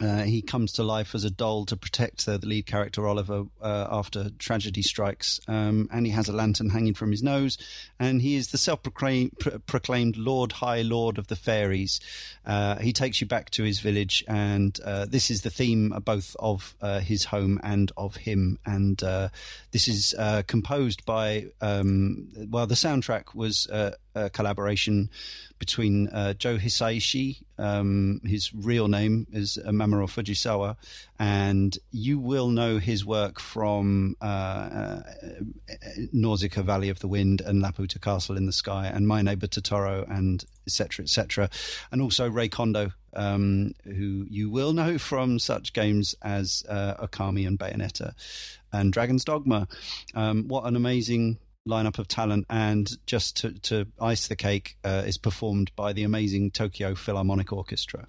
Uh, 0.00 0.22
he 0.22 0.40
comes 0.40 0.72
to 0.72 0.82
life 0.82 1.14
as 1.14 1.24
a 1.24 1.30
doll 1.30 1.66
to 1.66 1.76
protect 1.76 2.26
uh, 2.26 2.38
the 2.38 2.46
lead 2.46 2.64
character 2.64 3.06
Oliver 3.06 3.44
uh, 3.60 3.86
after 3.90 4.30
tragedy 4.38 4.82
strikes, 4.82 5.40
um, 5.46 5.88
and 5.92 6.06
he 6.06 6.12
has 6.12 6.28
a 6.28 6.32
lantern 6.32 6.70
hanging 6.70 6.94
from 6.94 7.10
his 7.10 7.22
nose, 7.22 7.58
and 7.98 8.22
he 8.22 8.34
is 8.34 8.48
the 8.48 8.58
self-proclaimed 8.58 10.16
Lord 10.16 10.52
High 10.52 10.82
Lord 10.82 11.18
of 11.18 11.26
the 11.26 11.36
Fairies. 11.36 12.00
Uh, 12.46 12.78
he 12.78 12.92
takes 12.92 13.20
you 13.20 13.26
back 13.26 13.50
to 13.50 13.62
his 13.62 13.80
village, 13.80 14.24
and 14.26 14.78
uh, 14.84 15.04
this 15.04 15.30
is 15.30 15.42
the 15.42 15.50
theme 15.50 15.90
both 16.04 16.34
of 16.38 16.74
uh, 16.80 17.00
his 17.00 17.24
home 17.24 17.60
and 17.62 17.92
of 17.96 18.16
him. 18.16 18.58
And 18.64 18.98
this 19.70 19.86
is 19.86 20.14
composed 20.46 21.04
by 21.04 21.46
um, 21.60 22.28
well, 22.48 22.66
the 22.66 22.74
soundtrack 22.74 23.34
was 23.34 23.68
a 23.70 24.30
collaboration 24.30 25.10
between 25.58 26.06
Joe 26.38 26.56
Hisaishi, 26.56 27.42
um, 27.60 28.20
his 28.24 28.52
real 28.54 28.88
name 28.88 29.26
is 29.32 29.58
Mamoru 29.66 30.08
Fujisawa, 30.08 30.76
and 31.18 31.76
you 31.90 32.18
will 32.18 32.48
know 32.48 32.78
his 32.78 33.04
work 33.04 33.38
from 33.38 34.16
uh, 34.20 34.24
uh, 34.24 35.02
Nausicaa 36.12 36.62
Valley 36.62 36.88
of 36.88 37.00
the 37.00 37.08
Wind 37.08 37.42
and 37.42 37.62
Laputa 37.62 38.00
Castle 38.00 38.36
in 38.36 38.46
the 38.46 38.52
Sky 38.52 38.86
and 38.86 39.06
My 39.06 39.22
Neighbor 39.22 39.46
Totoro 39.46 40.10
and 40.10 40.44
etc. 40.66 41.04
etc. 41.04 41.50
And 41.92 42.00
also 42.00 42.28
Rei 42.30 42.48
Kondoh, 42.48 42.92
um, 43.14 43.74
who 43.84 44.26
you 44.28 44.50
will 44.50 44.72
know 44.72 44.98
from 44.98 45.38
such 45.38 45.72
games 45.72 46.14
as 46.22 46.64
uh, 46.68 46.94
Okami 46.94 47.46
and 47.46 47.58
Bayonetta 47.58 48.14
and 48.72 48.92
Dragon's 48.92 49.24
Dogma. 49.24 49.68
Um, 50.14 50.48
what 50.48 50.64
an 50.64 50.76
amazing 50.76 51.38
lineup 51.68 51.98
of 51.98 52.08
talent, 52.08 52.46
and 52.48 52.88
just 53.06 53.36
to, 53.38 53.52
to 53.60 53.86
ice 54.00 54.28
the 54.28 54.36
cake, 54.36 54.76
uh, 54.84 55.02
is 55.06 55.18
performed 55.18 55.70
by 55.76 55.92
the 55.92 56.02
amazing 56.02 56.50
Tokyo 56.50 56.94
Philharmonic 56.94 57.52
Orchestra. 57.52 58.06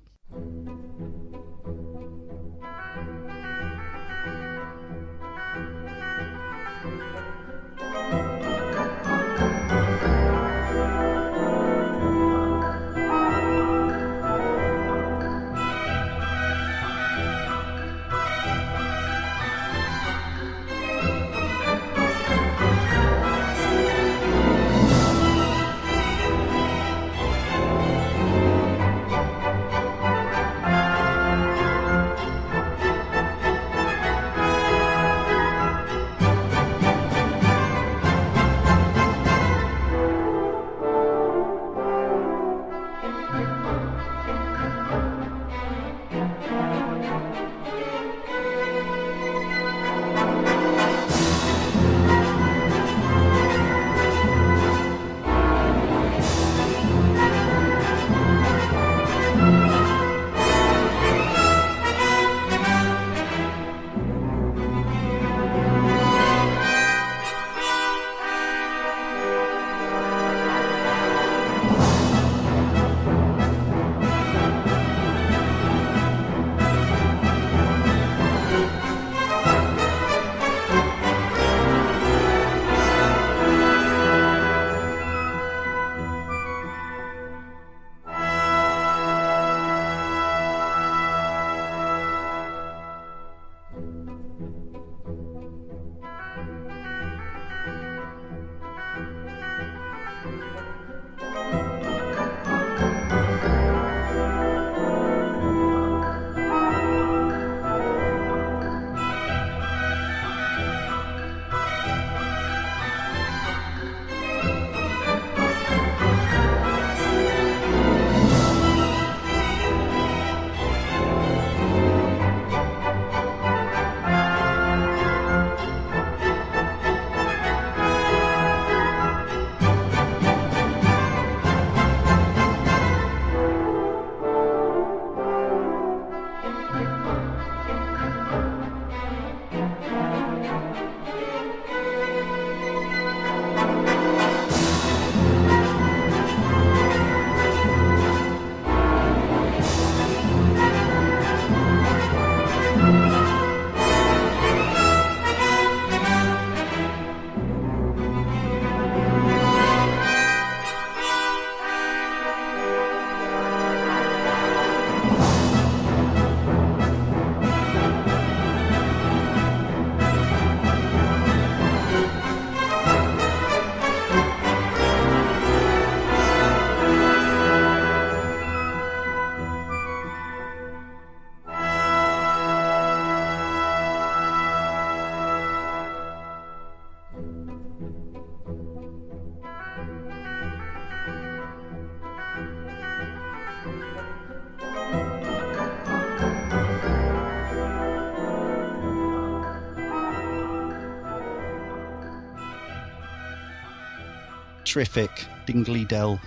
Terrific 204.71 205.25
Dingley 205.45 205.83
Dell 205.83 206.17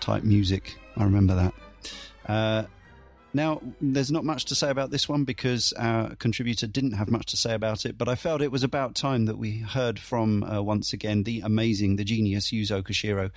type 0.00 0.22
music. 0.22 0.78
I 0.96 1.04
remember 1.04 1.34
that. 1.34 1.54
Uh, 2.26 2.66
now, 3.34 3.60
there's 3.78 4.10
not 4.10 4.24
much 4.24 4.46
to 4.46 4.54
say 4.54 4.70
about 4.70 4.90
this 4.90 5.06
one 5.06 5.24
because 5.24 5.74
our 5.74 6.14
contributor 6.14 6.66
didn't 6.66 6.92
have 6.92 7.10
much 7.10 7.26
to 7.26 7.36
say 7.36 7.52
about 7.52 7.84
it, 7.84 7.98
but 7.98 8.08
I 8.08 8.14
felt 8.14 8.40
it 8.40 8.50
was 8.50 8.62
about 8.62 8.94
time 8.94 9.26
that 9.26 9.36
we 9.36 9.58
heard 9.58 9.98
from, 9.98 10.44
uh, 10.44 10.62
once 10.62 10.94
again, 10.94 11.24
the 11.24 11.42
amazing, 11.42 11.96
the 11.96 12.04
genius 12.04 12.52
Yuzo 12.52 12.82
Koshiro. 12.82 13.30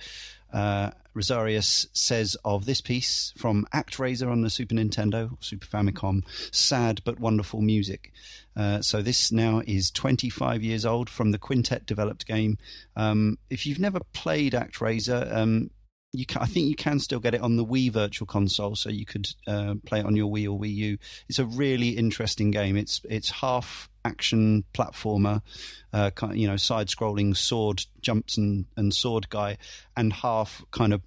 Uh, 0.50 0.92
Resarius 1.14 1.86
says 1.92 2.34
of 2.42 2.64
this 2.64 2.80
piece 2.80 3.34
from 3.36 3.66
Act 3.74 3.98
ActRaiser 3.98 4.30
on 4.30 4.40
the 4.40 4.48
Super 4.48 4.76
Nintendo, 4.76 5.36
Super 5.44 5.66
Famicom, 5.66 6.22
sad 6.54 7.02
but 7.04 7.20
wonderful 7.20 7.60
music. 7.60 8.12
Uh, 8.58 8.82
so 8.82 9.00
this 9.00 9.30
now 9.30 9.62
is 9.66 9.92
25 9.92 10.64
years 10.64 10.84
old 10.84 11.08
from 11.08 11.30
the 11.30 11.38
Quintet 11.38 11.86
developed 11.86 12.26
game. 12.26 12.58
Um, 12.96 13.38
if 13.48 13.64
you've 13.64 13.78
never 13.78 14.00
played 14.12 14.52
ActRaiser, 14.52 15.32
um, 15.32 15.70
you 16.12 16.26
can, 16.26 16.42
I 16.42 16.46
think 16.46 16.68
you 16.68 16.74
can 16.74 16.98
still 16.98 17.20
get 17.20 17.34
it 17.34 17.40
on 17.40 17.56
the 17.56 17.64
Wii 17.64 17.92
Virtual 17.92 18.26
Console, 18.26 18.74
so 18.74 18.90
you 18.90 19.06
could 19.06 19.28
uh, 19.46 19.74
play 19.86 20.00
it 20.00 20.06
on 20.06 20.16
your 20.16 20.32
Wii 20.32 20.46
or 20.46 20.58
Wii 20.58 20.74
U. 20.74 20.98
It's 21.28 21.38
a 21.38 21.44
really 21.44 21.90
interesting 21.90 22.50
game. 22.50 22.76
It's 22.76 23.00
it's 23.08 23.30
half 23.30 23.88
action 24.04 24.64
platformer, 24.74 25.42
uh, 25.92 26.10
you 26.32 26.48
know, 26.48 26.56
side-scrolling 26.56 27.36
sword 27.36 27.84
jumps 28.00 28.38
and, 28.38 28.64
and 28.76 28.92
sword 28.92 29.28
guy, 29.28 29.58
and 29.96 30.12
half 30.12 30.64
kind 30.70 30.94
of 30.94 31.02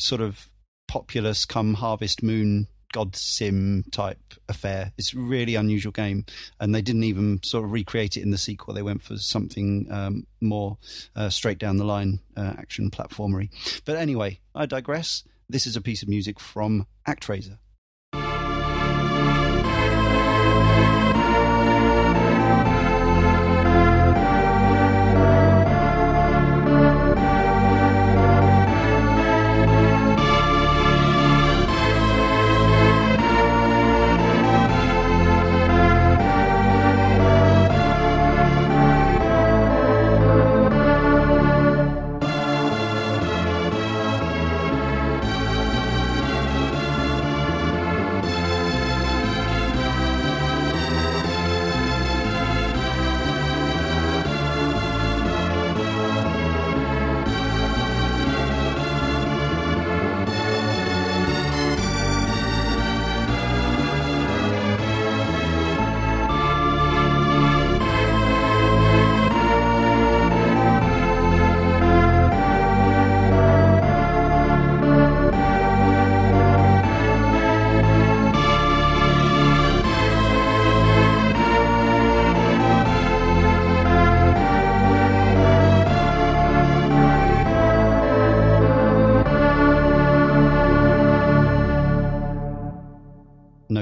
sort 0.00 0.20
of 0.20 0.50
populous 0.88 1.44
come 1.44 1.74
Harvest 1.74 2.22
Moon 2.22 2.66
God 2.92 3.16
Sim 3.16 3.84
type 3.90 4.34
affair. 4.48 4.92
It's 4.96 5.14
a 5.14 5.18
really 5.18 5.54
unusual 5.54 5.92
game, 5.92 6.24
and 6.60 6.74
they 6.74 6.82
didn't 6.82 7.04
even 7.04 7.40
sort 7.42 7.64
of 7.64 7.72
recreate 7.72 8.16
it 8.16 8.22
in 8.22 8.30
the 8.30 8.38
sequel. 8.38 8.74
They 8.74 8.82
went 8.82 9.02
for 9.02 9.16
something 9.16 9.86
um, 9.90 10.26
more 10.40 10.78
uh, 11.14 11.30
straight 11.30 11.58
down 11.58 11.76
the 11.76 11.84
line 11.84 12.20
uh, 12.36 12.54
action 12.58 12.90
platformery. 12.90 13.50
But 13.84 13.96
anyway, 13.96 14.40
I 14.54 14.66
digress. 14.66 15.24
This 15.48 15.66
is 15.66 15.76
a 15.76 15.80
piece 15.80 16.02
of 16.02 16.08
music 16.08 16.40
from 16.40 16.86
ActRaiser. 17.06 17.58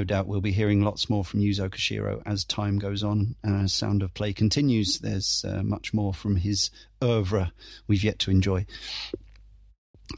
Doubt 0.06 0.26
we'll 0.26 0.40
be 0.40 0.52
hearing 0.52 0.82
lots 0.82 1.10
more 1.10 1.24
from 1.24 1.40
Yuzo 1.40 1.68
Koshiro 1.68 2.22
as 2.24 2.44
time 2.44 2.78
goes 2.78 3.02
on 3.02 3.36
and 3.42 3.64
as 3.64 3.72
Sound 3.72 4.02
of 4.02 4.14
Play 4.14 4.32
continues. 4.32 5.00
There's 5.00 5.44
uh, 5.46 5.62
much 5.62 5.92
more 5.92 6.14
from 6.14 6.36
his 6.36 6.70
oeuvre 7.02 7.52
we've 7.86 8.04
yet 8.04 8.18
to 8.20 8.30
enjoy. 8.30 8.66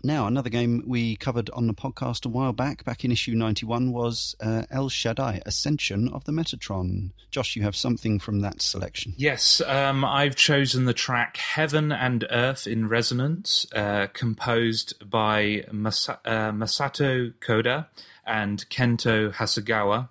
Now, 0.02 0.26
another 0.26 0.50
game 0.50 0.82
we 0.86 1.16
covered 1.16 1.50
on 1.50 1.66
the 1.66 1.74
podcast 1.74 2.26
a 2.26 2.28
while 2.28 2.52
back, 2.52 2.84
back 2.84 3.04
in 3.04 3.12
issue 3.12 3.34
91, 3.34 3.92
was 3.92 4.36
uh, 4.40 4.64
El 4.70 4.88
Shaddai 4.88 5.40
Ascension 5.46 6.08
of 6.08 6.24
the 6.24 6.32
Metatron. 6.32 7.12
Josh, 7.30 7.56
you 7.56 7.62
have 7.62 7.74
something 7.74 8.18
from 8.18 8.40
that 8.40 8.60
selection. 8.60 9.14
Yes, 9.16 9.60
um, 9.62 10.04
I've 10.04 10.36
chosen 10.36 10.84
the 10.84 10.94
track 10.94 11.38
Heaven 11.38 11.90
and 11.90 12.26
Earth 12.30 12.66
in 12.66 12.88
Resonance, 12.88 13.66
uh, 13.74 14.08
composed 14.12 14.94
by 15.08 15.64
uh, 15.66 15.72
Masato 15.72 17.32
Koda 17.40 17.88
and 18.28 18.68
Kento 18.68 19.32
Hasegawa. 19.32 20.08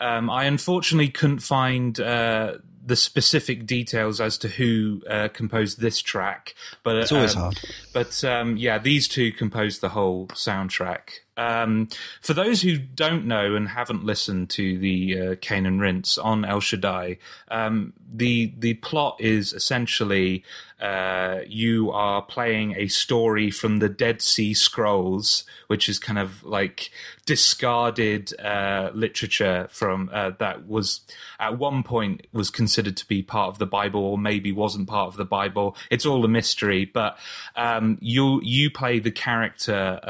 Um, 0.00 0.28
I 0.28 0.44
unfortunately 0.44 1.08
couldn't 1.08 1.38
find 1.38 1.98
uh, 2.00 2.54
the 2.84 2.96
specific 2.96 3.66
details 3.66 4.20
as 4.20 4.36
to 4.38 4.48
who 4.48 5.02
uh, 5.08 5.28
composed 5.28 5.80
this 5.80 6.00
track, 6.00 6.54
but 6.82 6.96
It's 6.96 7.12
always 7.12 7.36
um, 7.36 7.42
hard. 7.42 7.60
But 7.92 8.24
um, 8.24 8.56
yeah, 8.56 8.78
these 8.78 9.06
two 9.06 9.32
composed 9.32 9.80
the 9.80 9.90
whole 9.90 10.26
soundtrack. 10.28 11.10
Um, 11.36 11.88
for 12.20 12.34
those 12.34 12.60
who 12.60 12.76
don't 12.76 13.26
know 13.26 13.54
and 13.54 13.68
haven't 13.68 14.04
listened 14.04 14.50
to 14.50 14.78
the 14.78 15.20
uh, 15.20 15.34
Cane 15.40 15.64
and 15.64 15.80
Rinse 15.80 16.18
on 16.18 16.44
El 16.44 16.60
Shaddai, 16.60 17.18
um, 17.48 17.94
the 18.14 18.52
the 18.58 18.74
plot 18.74 19.16
is 19.18 19.54
essentially 19.54 20.44
uh, 20.78 21.40
you 21.46 21.90
are 21.92 22.20
playing 22.20 22.74
a 22.76 22.88
story 22.88 23.50
from 23.50 23.78
the 23.78 23.88
Dead 23.88 24.20
Sea 24.20 24.52
Scrolls, 24.52 25.44
which 25.68 25.88
is 25.88 25.98
kind 25.98 26.18
of 26.18 26.42
like 26.44 26.90
discarded 27.24 28.38
uh, 28.40 28.90
literature 28.92 29.68
from 29.70 30.10
uh, 30.12 30.32
that 30.38 30.66
was 30.66 31.00
at 31.38 31.56
one 31.56 31.82
point 31.82 32.26
was 32.32 32.50
considered 32.50 32.96
to 32.98 33.06
be 33.06 33.22
part 33.22 33.48
of 33.48 33.58
the 33.58 33.66
Bible 33.66 34.04
or 34.04 34.18
maybe 34.18 34.52
wasn't 34.52 34.88
part 34.88 35.08
of 35.08 35.16
the 35.16 35.24
Bible. 35.24 35.76
It's 35.88 36.04
all 36.04 36.24
a 36.24 36.28
mystery, 36.28 36.84
but 36.84 37.16
um, 37.56 37.96
you 38.02 38.40
you 38.42 38.70
play 38.70 38.98
the 38.98 39.12
character. 39.12 40.00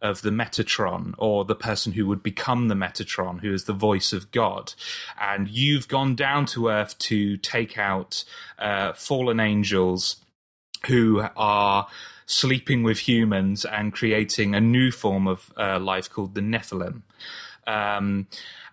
Of 0.00 0.22
the 0.22 0.30
Metatron 0.30 1.14
or 1.18 1.44
the 1.44 1.56
person 1.56 1.92
who 1.92 2.06
would 2.06 2.22
become 2.22 2.68
the 2.68 2.74
Metatron, 2.74 3.40
who 3.40 3.52
is 3.52 3.64
the 3.64 3.72
voice 3.72 4.12
of 4.12 4.30
God. 4.30 4.74
And 5.20 5.48
you've 5.48 5.88
gone 5.88 6.14
down 6.14 6.46
to 6.46 6.68
Earth 6.68 6.96
to 6.98 7.36
take 7.36 7.76
out 7.76 8.24
uh, 8.58 8.92
fallen 8.92 9.40
angels 9.40 10.16
who 10.86 11.24
are 11.36 11.88
sleeping 12.26 12.82
with 12.82 12.98
humans 13.08 13.64
and 13.64 13.92
creating 13.92 14.54
a 14.54 14.60
new 14.60 14.92
form 14.92 15.26
of 15.26 15.52
uh, 15.56 15.78
life 15.80 16.08
called 16.10 16.34
the 16.34 16.42
Nephilim. 16.42 17.02
Um, 17.66 18.28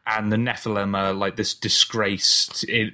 and 0.07 0.31
the 0.31 0.37
Nephilim 0.37 0.95
are 0.95 1.13
like 1.13 1.35
this 1.35 1.53
disgrace 1.53 2.47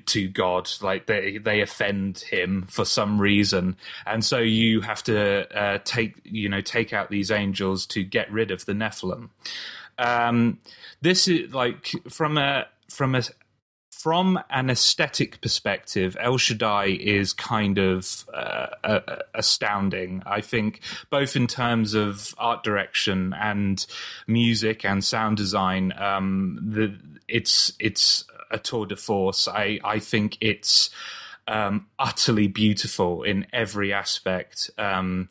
to, 0.05 0.27
God, 0.29 0.69
like 0.81 1.07
they 1.07 1.37
they 1.37 1.61
offend 1.61 2.19
him 2.19 2.67
for 2.69 2.85
some 2.85 3.19
reason, 3.19 3.75
and 4.05 4.23
so 4.23 4.39
you 4.39 4.81
have 4.81 5.03
to 5.03 5.57
uh, 5.57 5.79
take 5.83 6.15
you 6.23 6.47
know 6.47 6.61
take 6.61 6.93
out 6.93 7.09
these 7.09 7.29
angels 7.29 7.85
to 7.87 8.03
get 8.03 8.31
rid 8.31 8.51
of 8.51 8.65
the 8.65 8.73
Nephilim. 8.73 9.29
Um, 9.97 10.59
this 11.01 11.27
is 11.27 11.53
like 11.53 11.91
from 12.09 12.37
a 12.37 12.67
from 12.89 13.15
a 13.15 13.23
from 14.01 14.39
an 14.49 14.69
aesthetic 14.71 15.41
perspective, 15.41 16.17
El 16.19 16.37
Shaddai 16.37 16.85
is 16.99 17.33
kind 17.33 17.77
of 17.77 18.25
uh, 18.33 18.67
uh, 18.83 18.99
astounding. 19.35 20.23
I 20.25 20.41
think 20.41 20.81
both 21.11 21.35
in 21.35 21.45
terms 21.45 21.93
of 21.93 22.33
art 22.39 22.63
direction 22.63 23.33
and 23.39 23.85
music 24.25 24.83
and 24.83 25.03
sound 25.03 25.37
design, 25.37 25.93
um, 25.99 26.59
the, 26.61 26.97
it's 27.27 27.73
it's 27.79 28.25
a 28.49 28.57
tour 28.57 28.87
de 28.87 28.95
force. 28.95 29.47
I 29.47 29.79
I 29.83 29.99
think 29.99 30.37
it's 30.41 30.89
um, 31.47 31.85
utterly 31.99 32.47
beautiful 32.47 33.21
in 33.21 33.45
every 33.53 33.93
aspect. 33.93 34.71
Um, 34.79 35.29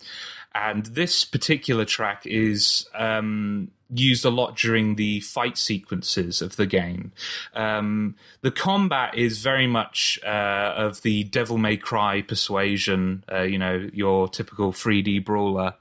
and 0.54 0.87
this 0.87 1.24
particular 1.24 1.85
track 1.85 2.26
is 2.26 2.87
um, 2.94 3.70
used 3.92 4.24
a 4.24 4.31
lot 4.31 4.57
during 4.57 4.96
the 4.96 5.20
fight 5.20 5.59
sequences 5.59 6.40
of 6.40 6.57
the 6.57 6.66
game. 6.66 7.12
Um, 7.55 8.14
the 8.42 8.50
combat 8.50 9.16
is 9.16 9.38
very 9.38 9.66
much 9.66 10.18
uh, 10.24 10.74
of 10.76 11.03
the 11.03 11.24
Devil 11.24 11.59
May 11.59 11.76
Cry 11.76 12.22
persuasion, 12.22 13.24
uh, 13.31 13.42
you 13.42 13.59
know, 13.59 13.88
your 13.92 14.29
typical 14.29 14.72
3D 14.72 15.24
brawler. 15.24 15.74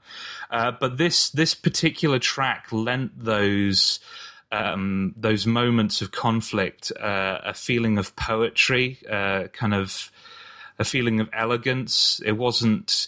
Uh, 0.50 0.72
but 0.72 0.98
this 0.98 1.30
this 1.30 1.54
particular 1.54 2.18
track 2.18 2.66
lent 2.72 3.12
those. 3.22 4.00
Um, 4.52 5.14
those 5.16 5.46
moments 5.46 6.02
of 6.02 6.10
conflict, 6.10 6.90
uh, 7.00 7.38
a 7.44 7.54
feeling 7.54 7.98
of 7.98 8.16
poetry, 8.16 8.98
uh, 9.08 9.44
kind 9.52 9.72
of 9.72 10.10
a 10.76 10.84
feeling 10.84 11.20
of 11.20 11.28
elegance. 11.32 12.20
It 12.26 12.32
wasn't 12.32 13.06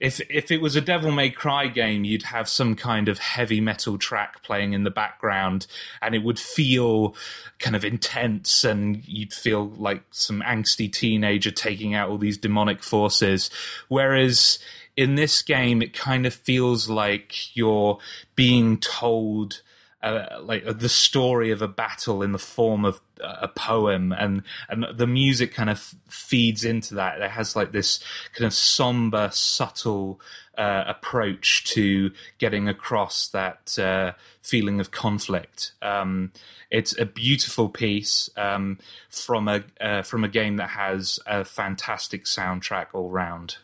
if 0.00 0.20
if 0.30 0.50
it 0.50 0.62
was 0.62 0.76
a 0.76 0.80
Devil 0.80 1.12
May 1.12 1.30
Cry 1.30 1.68
game, 1.68 2.04
you'd 2.04 2.24
have 2.24 2.48
some 2.48 2.74
kind 2.74 3.08
of 3.08 3.18
heavy 3.18 3.60
metal 3.60 3.98
track 3.98 4.42
playing 4.42 4.72
in 4.72 4.84
the 4.84 4.90
background, 4.90 5.66
and 6.00 6.14
it 6.14 6.22
would 6.22 6.38
feel 6.38 7.14
kind 7.58 7.76
of 7.76 7.84
intense, 7.84 8.64
and 8.64 9.06
you'd 9.06 9.34
feel 9.34 9.68
like 9.76 10.02
some 10.10 10.42
angsty 10.42 10.90
teenager 10.90 11.50
taking 11.50 11.94
out 11.94 12.08
all 12.08 12.18
these 12.18 12.38
demonic 12.38 12.82
forces. 12.82 13.50
Whereas 13.88 14.58
in 14.96 15.16
this 15.16 15.42
game, 15.42 15.82
it 15.82 15.92
kind 15.92 16.24
of 16.24 16.34
feels 16.34 16.88
like 16.88 17.54
you're 17.54 17.98
being 18.34 18.78
told. 18.78 19.60
Uh, 20.02 20.38
like 20.40 20.64
the 20.78 20.88
story 20.88 21.50
of 21.50 21.60
a 21.60 21.68
battle 21.68 22.22
in 22.22 22.32
the 22.32 22.38
form 22.38 22.86
of 22.86 23.02
uh, 23.22 23.36
a 23.42 23.48
poem, 23.48 24.12
and 24.12 24.42
and 24.70 24.86
the 24.94 25.06
music 25.06 25.52
kind 25.52 25.68
of 25.68 25.94
feeds 26.08 26.64
into 26.64 26.94
that. 26.94 27.20
It 27.20 27.30
has 27.30 27.54
like 27.54 27.72
this 27.72 28.02
kind 28.32 28.46
of 28.46 28.54
somber, 28.54 29.28
subtle 29.30 30.18
uh, 30.56 30.84
approach 30.86 31.64
to 31.64 32.12
getting 32.38 32.68
across 32.68 33.28
that 33.28 33.78
uh, 33.78 34.12
feeling 34.42 34.80
of 34.80 34.90
conflict. 34.90 35.72
Um, 35.82 36.32
it's 36.70 36.98
a 36.98 37.04
beautiful 37.04 37.68
piece 37.68 38.30
um, 38.36 38.78
from 39.08 39.48
a 39.48 39.64
uh, 39.80 40.02
from 40.02 40.24
a 40.24 40.28
game 40.28 40.56
that 40.56 40.70
has 40.70 41.18
a 41.26 41.44
fantastic 41.44 42.24
soundtrack 42.24 42.86
all 42.92 43.10
round. 43.10 43.56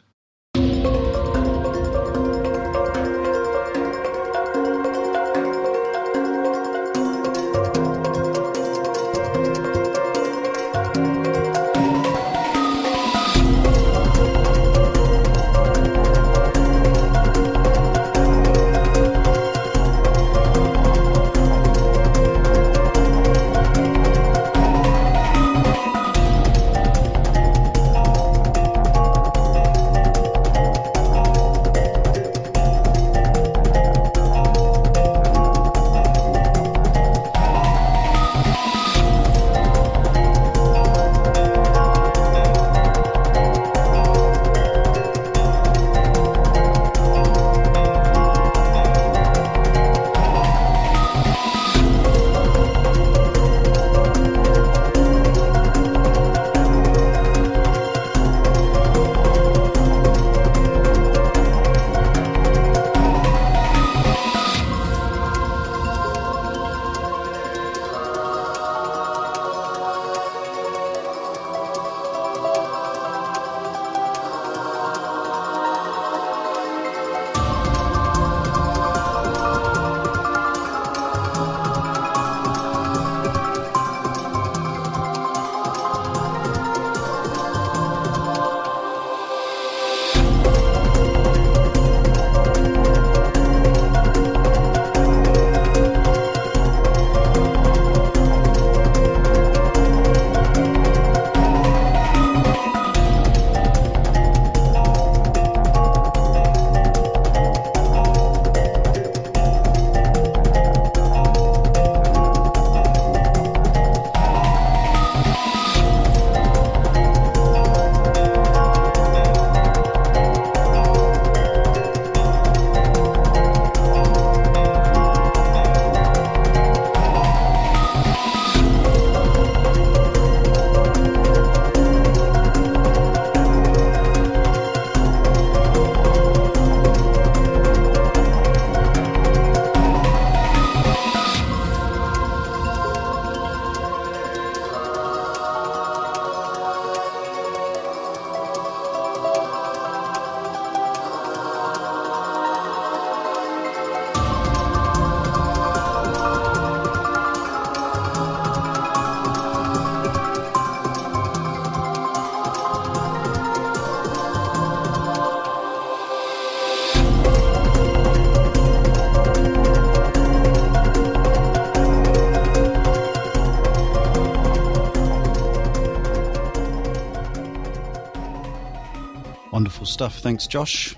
Stuff. 179.96 180.18
Thanks, 180.18 180.46
Josh. 180.46 180.94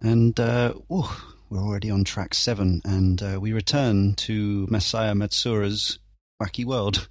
And 0.00 0.40
uh, 0.40 0.72
ooh, 0.90 1.04
we're 1.50 1.60
already 1.60 1.90
on 1.90 2.04
track 2.04 2.32
seven, 2.32 2.80
and 2.86 3.22
uh, 3.22 3.38
we 3.38 3.52
return 3.52 4.14
to 4.14 4.66
Masaya 4.70 5.12
Matsuura's 5.12 5.98
Wacky 6.42 6.64
World. 6.64 7.06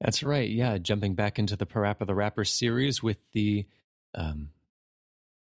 That's 0.00 0.24
right. 0.24 0.50
Yeah, 0.50 0.78
jumping 0.78 1.14
back 1.14 1.38
into 1.38 1.54
the 1.54 1.66
Parappa 1.66 2.04
the 2.04 2.16
Rapper 2.16 2.44
series 2.44 3.00
with 3.00 3.18
the 3.30 3.64
um, 4.12 4.48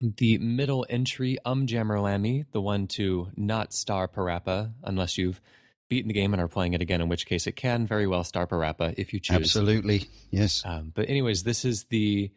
the 0.01 0.39
middle 0.39 0.87
entry 0.89 1.37
Um 1.45 1.67
Jammer 1.67 1.99
Lammy, 1.99 2.45
the 2.51 2.61
one 2.61 2.87
to 2.87 3.27
not 3.37 3.73
star 3.73 4.07
Parappa, 4.07 4.73
unless 4.83 5.19
you've 5.19 5.39
beaten 5.87 6.07
the 6.07 6.15
game 6.15 6.33
and 6.33 6.41
are 6.41 6.47
playing 6.47 6.73
it 6.73 6.81
again, 6.81 7.01
in 7.01 7.09
which 7.09 7.27
case 7.27 7.45
it 7.45 7.55
can 7.55 7.85
very 7.85 8.07
well 8.07 8.23
star 8.23 8.47
Parappa 8.47 8.95
if 8.97 9.13
you 9.13 9.19
choose. 9.19 9.35
Absolutely, 9.35 10.07
yes. 10.31 10.63
Um, 10.65 10.91
but 10.95 11.09
anyways, 11.09 11.43
this 11.43 11.63
is 11.63 11.83
the 11.91 12.31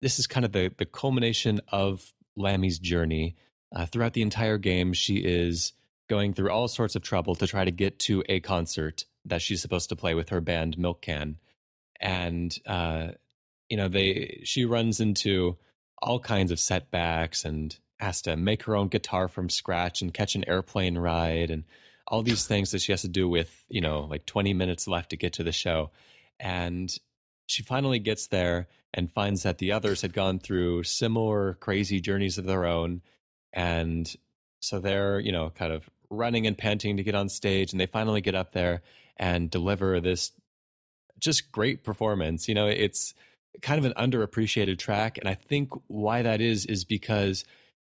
this 0.00 0.18
is 0.18 0.26
kind 0.26 0.44
of 0.44 0.52
the 0.52 0.72
the 0.76 0.86
culmination 0.86 1.60
of 1.68 2.12
Lammy's 2.36 2.78
journey. 2.78 3.36
Uh, 3.74 3.84
throughout 3.86 4.14
the 4.14 4.22
entire 4.22 4.58
game, 4.58 4.92
she 4.92 5.16
is 5.16 5.72
going 6.08 6.32
through 6.32 6.50
all 6.50 6.68
sorts 6.68 6.96
of 6.96 7.02
trouble 7.02 7.34
to 7.34 7.46
try 7.46 7.64
to 7.64 7.70
get 7.70 7.98
to 7.98 8.24
a 8.28 8.40
concert 8.40 9.04
that 9.26 9.42
she's 9.42 9.60
supposed 9.60 9.90
to 9.90 9.96
play 9.96 10.14
with 10.14 10.30
her 10.30 10.40
band 10.40 10.78
Milk 10.78 11.02
Can, 11.02 11.36
and 12.00 12.56
uh, 12.66 13.08
you 13.68 13.76
know 13.76 13.88
they 13.88 14.40
she 14.44 14.64
runs 14.64 15.00
into 15.00 15.56
all 16.00 16.20
kinds 16.20 16.50
of 16.50 16.60
setbacks 16.60 17.44
and 17.44 17.76
has 17.98 18.22
to 18.22 18.36
make 18.36 18.62
her 18.62 18.76
own 18.76 18.88
guitar 18.88 19.28
from 19.28 19.50
scratch 19.50 20.00
and 20.00 20.14
catch 20.14 20.34
an 20.34 20.48
airplane 20.48 20.96
ride 20.96 21.50
and 21.50 21.64
all 22.06 22.22
these 22.22 22.46
things 22.46 22.70
that 22.70 22.80
she 22.80 22.92
has 22.92 23.02
to 23.02 23.08
do 23.08 23.28
with 23.28 23.64
you 23.68 23.80
know 23.80 24.02
like 24.02 24.24
20 24.24 24.54
minutes 24.54 24.86
left 24.86 25.10
to 25.10 25.16
get 25.16 25.32
to 25.34 25.42
the 25.42 25.52
show 25.52 25.90
and 26.38 26.96
she 27.48 27.62
finally 27.62 27.98
gets 27.98 28.28
there 28.28 28.68
and 28.94 29.10
finds 29.10 29.42
that 29.42 29.58
the 29.58 29.72
others 29.72 30.02
had 30.02 30.12
gone 30.12 30.38
through 30.38 30.84
similar 30.84 31.54
crazy 31.54 32.00
journeys 32.00 32.38
of 32.38 32.44
their 32.44 32.66
own. 32.66 33.02
And 33.52 34.14
so 34.60 34.78
they're 34.78 35.18
you 35.18 35.32
know 35.32 35.50
kind 35.50 35.72
of 35.72 35.88
running 36.10 36.46
and 36.46 36.56
panting 36.56 36.96
to 36.98 37.02
get 37.02 37.14
on 37.14 37.28
stage 37.28 37.72
and 37.72 37.80
they 37.80 37.86
finally 37.86 38.20
get 38.20 38.34
up 38.34 38.52
there 38.52 38.82
and 39.16 39.50
deliver 39.50 40.00
this 40.00 40.32
just 41.18 41.50
great 41.50 41.82
performance. 41.82 42.48
You 42.48 42.54
know 42.54 42.66
it's 42.68 43.14
kind 43.62 43.84
of 43.84 43.90
an 43.90 44.10
underappreciated 44.10 44.78
track 44.78 45.18
and 45.18 45.28
i 45.28 45.34
think 45.34 45.72
why 45.88 46.22
that 46.22 46.40
is 46.40 46.66
is 46.66 46.84
because 46.84 47.44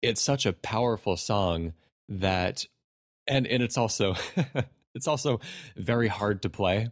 it's 0.01 0.21
such 0.21 0.45
a 0.45 0.53
powerful 0.53 1.15
song 1.15 1.73
that 2.09 2.65
and 3.27 3.45
and 3.45 3.61
it's 3.61 3.77
also 3.77 4.15
it's 4.95 5.07
also 5.07 5.39
very 5.75 6.07
hard 6.07 6.41
to 6.41 6.49
play 6.49 6.89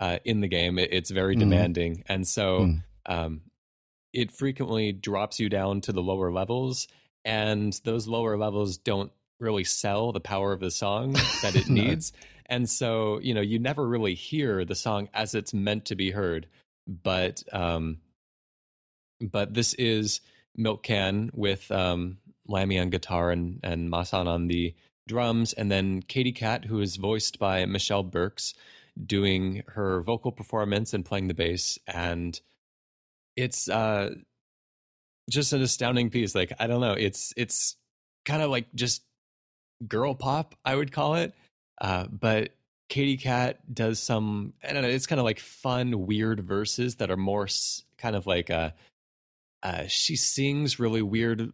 uh, 0.00 0.18
in 0.24 0.40
the 0.40 0.48
game. 0.48 0.78
It, 0.78 0.92
it's 0.92 1.10
very 1.10 1.36
mm. 1.36 1.40
demanding, 1.40 2.02
and 2.08 2.26
so 2.26 2.60
mm. 2.60 2.82
um, 3.06 3.42
it 4.12 4.32
frequently 4.32 4.92
drops 4.92 5.38
you 5.38 5.48
down 5.48 5.82
to 5.82 5.92
the 5.92 6.02
lower 6.02 6.32
levels, 6.32 6.88
and 7.24 7.78
those 7.84 8.08
lower 8.08 8.36
levels 8.36 8.78
don't 8.78 9.12
really 9.38 9.64
sell 9.64 10.12
the 10.12 10.20
power 10.20 10.52
of 10.52 10.60
the 10.60 10.70
song 10.70 11.12
that 11.42 11.54
it 11.54 11.68
no. 11.68 11.82
needs. 11.82 12.12
And 12.46 12.68
so, 12.68 13.20
you 13.20 13.32
know, 13.32 13.40
you 13.40 13.58
never 13.58 13.86
really 13.86 14.14
hear 14.14 14.64
the 14.64 14.74
song 14.74 15.08
as 15.14 15.34
it's 15.34 15.54
meant 15.54 15.86
to 15.86 15.94
be 15.94 16.10
heard. 16.10 16.48
But 16.86 17.44
um, 17.52 17.98
but 19.20 19.54
this 19.54 19.74
is 19.74 20.20
Milk 20.56 20.82
Can 20.82 21.30
with 21.32 21.70
um, 21.70 22.18
Lammy 22.48 22.78
on 22.78 22.90
guitar 22.90 23.30
and 23.30 23.60
and 23.62 23.90
Masan 23.90 24.26
on 24.26 24.48
the 24.48 24.74
drums, 25.06 25.52
and 25.52 25.70
then 25.70 26.02
Katy 26.02 26.32
Kat, 26.32 26.64
who 26.64 26.80
is 26.80 26.96
voiced 26.96 27.38
by 27.38 27.64
Michelle 27.66 28.02
Burks, 28.02 28.54
doing 29.06 29.62
her 29.68 30.02
vocal 30.02 30.32
performance 30.32 30.94
and 30.94 31.04
playing 31.04 31.28
the 31.28 31.34
bass. 31.34 31.78
And 31.86 32.38
it's 33.36 33.68
uh, 33.68 34.10
just 35.28 35.52
an 35.52 35.62
astounding 35.62 36.10
piece. 36.10 36.34
Like 36.34 36.52
I 36.58 36.66
don't 36.66 36.80
know, 36.80 36.92
it's 36.92 37.32
it's 37.36 37.76
kind 38.24 38.42
of 38.42 38.50
like 38.50 38.72
just 38.74 39.02
girl 39.86 40.14
pop, 40.14 40.54
I 40.64 40.74
would 40.74 40.92
call 40.92 41.14
it. 41.14 41.34
Uh, 41.80 42.06
but 42.10 42.50
Katy 42.88 43.16
Kat 43.16 43.58
does 43.72 43.98
some, 44.00 44.52
I 44.62 44.72
don't 44.72 44.82
know, 44.82 44.88
it's 44.88 45.06
kind 45.06 45.20
of 45.20 45.24
like 45.24 45.40
fun, 45.40 46.06
weird 46.06 46.40
verses 46.40 46.96
that 46.96 47.10
are 47.10 47.16
more 47.16 47.48
kind 47.96 48.16
of 48.16 48.26
like 48.26 48.50
uh, 48.50 48.70
uh, 49.62 49.84
she 49.86 50.16
sings 50.16 50.78
really 50.78 51.02
weird 51.02 51.52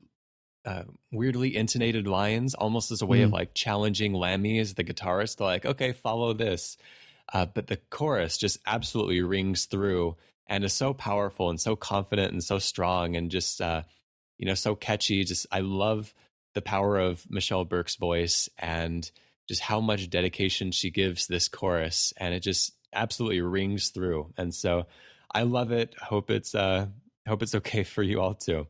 uh, 0.64 0.82
weirdly 1.12 1.54
intonated 1.54 2.09
lines, 2.09 2.54
almost 2.54 2.90
as 2.90 3.00
a 3.00 3.06
way 3.06 3.20
mm. 3.20 3.24
of 3.24 3.32
like 3.32 3.54
challenging 3.54 4.12
Lammy 4.12 4.59
as 4.59 4.74
the 4.74 4.82
guitarist. 4.82 5.38
Like, 5.40 5.64
okay, 5.64 5.92
follow 5.92 6.32
this. 6.32 6.76
Uh, 7.33 7.47
but 7.47 7.67
the 7.67 7.77
chorus 7.91 8.39
just 8.39 8.59
absolutely 8.67 9.21
rings 9.21 9.65
through 9.65 10.17
and 10.47 10.65
is 10.65 10.73
so 10.73 10.95
powerful 10.95 11.51
and 11.51 11.61
so 11.61 11.75
confident 11.75 12.33
and 12.33 12.43
so 12.43 12.59
strong 12.59 13.17
and 13.17 13.31
just 13.31 13.61
uh, 13.61 13.83
you 14.39 14.47
know 14.47 14.55
so 14.55 14.75
catchy. 14.75 15.25
Just 15.25 15.47
I 15.51 15.61
love 15.61 16.15
the 16.55 16.62
power 16.62 16.99
of 16.99 17.29
Michelle 17.29 17.65
Burks' 17.65 17.97
voice 17.97 18.49
and 18.59 19.11
just 19.49 19.61
how 19.61 19.81
much 19.81 20.11
dedication 20.11 20.73
she 20.73 20.91
gives 20.91 21.27
this 21.27 21.49
chorus, 21.49 22.12
and 22.16 22.35
it 22.35 22.41
just 22.41 22.72
absolutely 22.93 23.41
rings 23.41 23.91
through. 23.91 24.33
And 24.37 24.55
so 24.55 24.87
I 25.33 25.43
love 25.43 25.72
it. 25.72 25.95
Hope 26.01 26.31
it's 26.31 26.55
uh, 26.55 26.87
hope 27.27 27.43
it's 27.43 27.55
okay 27.57 27.83
for 27.83 28.03
you 28.03 28.20
all 28.20 28.35
too. 28.35 28.66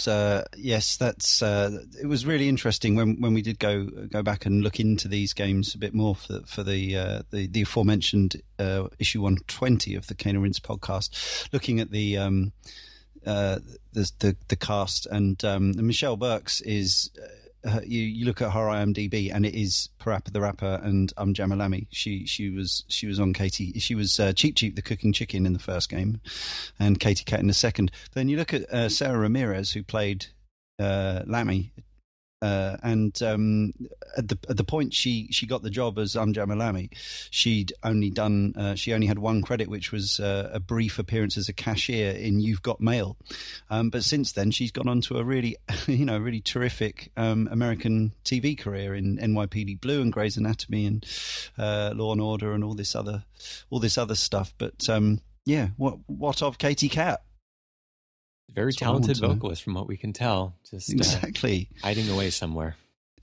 And 0.00 0.08
uh, 0.08 0.44
yes, 0.56 0.96
that's 0.96 1.42
uh, 1.42 1.82
it 2.00 2.06
was 2.06 2.24
really 2.24 2.48
interesting 2.48 2.96
when, 2.96 3.20
when 3.20 3.34
we 3.34 3.42
did 3.42 3.58
go 3.58 3.84
go 3.84 4.22
back 4.22 4.46
and 4.46 4.62
look 4.62 4.80
into 4.80 5.08
these 5.08 5.32
games 5.32 5.74
a 5.74 5.78
bit 5.78 5.94
more 5.94 6.14
for 6.14 6.40
for 6.46 6.62
the 6.62 6.96
uh, 6.96 7.22
the, 7.30 7.46
the 7.46 7.62
aforementioned 7.62 8.40
uh, 8.58 8.88
issue 8.98 9.22
one 9.22 9.38
twenty 9.46 9.94
of 9.94 10.06
the 10.06 10.14
Cane 10.14 10.36
and 10.36 10.42
Rinse 10.42 10.60
podcast, 10.60 11.52
looking 11.52 11.80
at 11.80 11.90
the 11.90 12.16
um, 12.16 12.52
uh, 13.26 13.58
the, 13.92 14.10
the, 14.20 14.36
the 14.48 14.56
cast. 14.56 15.06
And 15.06 15.42
um, 15.44 15.72
Michelle 15.86 16.16
Burks 16.16 16.60
is 16.62 17.10
uh, 17.64 17.80
you, 17.84 18.00
you 18.00 18.24
look 18.24 18.40
at 18.40 18.52
her 18.52 18.60
IMDb 18.60 19.34
and 19.34 19.44
it 19.44 19.54
is 19.54 19.88
Parappa 20.00 20.32
the 20.32 20.40
Rapper 20.40 20.80
and 20.82 21.12
Um 21.16 21.34
Jammer 21.34 21.56
Lammy. 21.56 21.88
She 21.90 22.26
she 22.26 22.50
was 22.50 22.84
she 22.88 23.06
was 23.06 23.20
on 23.20 23.32
Katie. 23.32 23.78
She 23.78 23.94
was 23.94 24.18
uh, 24.18 24.32
Cheap 24.32 24.56
Cheap 24.56 24.76
the 24.76 24.82
cooking 24.82 25.12
chicken 25.12 25.46
in 25.46 25.52
the 25.52 25.58
first 25.58 25.88
game, 25.88 26.20
and 26.78 26.98
Katy 26.98 27.24
Kat 27.24 27.40
in 27.40 27.46
the 27.46 27.54
second. 27.54 27.90
Then 28.14 28.28
you 28.28 28.36
look 28.36 28.54
at 28.54 28.70
uh, 28.70 28.88
Sara 28.88 29.18
Ramirez 29.18 29.72
who 29.72 29.82
played 29.82 30.26
uh, 30.78 31.22
Lammy 31.26 31.72
uh, 32.42 32.76
and 32.82 33.22
um, 33.22 33.72
at 34.16 34.28
the 34.28 34.38
at 34.48 34.56
the 34.56 34.64
point 34.64 34.94
she, 34.94 35.28
she 35.30 35.46
got 35.46 35.62
the 35.62 35.70
job 35.70 35.98
as 35.98 36.14
Amjad 36.14 36.46
Malami, 36.46 36.88
she'd 37.30 37.72
only 37.82 38.10
done 38.10 38.54
uh, 38.56 38.74
she 38.74 38.94
only 38.94 39.06
had 39.06 39.18
one 39.18 39.42
credit, 39.42 39.68
which 39.68 39.92
was 39.92 40.20
uh, 40.20 40.50
a 40.52 40.60
brief 40.60 40.98
appearance 40.98 41.36
as 41.36 41.48
a 41.48 41.52
cashier 41.52 42.12
in 42.12 42.40
You've 42.40 42.62
Got 42.62 42.80
Mail. 42.80 43.16
Um, 43.68 43.90
but 43.90 44.04
since 44.04 44.32
then, 44.32 44.50
she's 44.50 44.72
gone 44.72 44.88
on 44.88 45.00
to 45.02 45.18
a 45.18 45.24
really 45.24 45.56
you 45.86 46.04
know 46.04 46.18
really 46.18 46.40
terrific 46.40 47.10
um, 47.16 47.48
American 47.50 48.12
TV 48.24 48.58
career 48.58 48.94
in 48.94 49.18
NYPD 49.18 49.80
Blue 49.80 50.00
and 50.00 50.12
Grey's 50.12 50.36
Anatomy 50.36 50.86
and 50.86 51.06
uh, 51.58 51.92
Law 51.94 52.12
and 52.12 52.20
Order 52.20 52.52
and 52.52 52.64
all 52.64 52.74
this 52.74 52.94
other 52.94 53.24
all 53.68 53.80
this 53.80 53.98
other 53.98 54.14
stuff. 54.14 54.54
But 54.56 54.88
um, 54.88 55.20
yeah, 55.44 55.68
what 55.76 55.98
what 56.06 56.42
of 56.42 56.58
Katy 56.58 56.88
Kat? 56.88 57.22
Very 58.54 58.72
talented 58.72 59.18
vocalist, 59.18 59.62
from 59.62 59.74
what 59.74 59.86
we 59.86 59.96
can 59.96 60.12
tell. 60.12 60.56
Just 60.68 60.90
uh, 60.90 60.94
Exactly. 60.96 61.68
hiding 61.82 62.08
away 62.08 62.30
somewhere. 62.30 62.76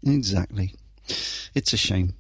Exactly. 0.06 0.74
It's 1.54 1.74
a 1.74 1.78
shame. 1.78 2.14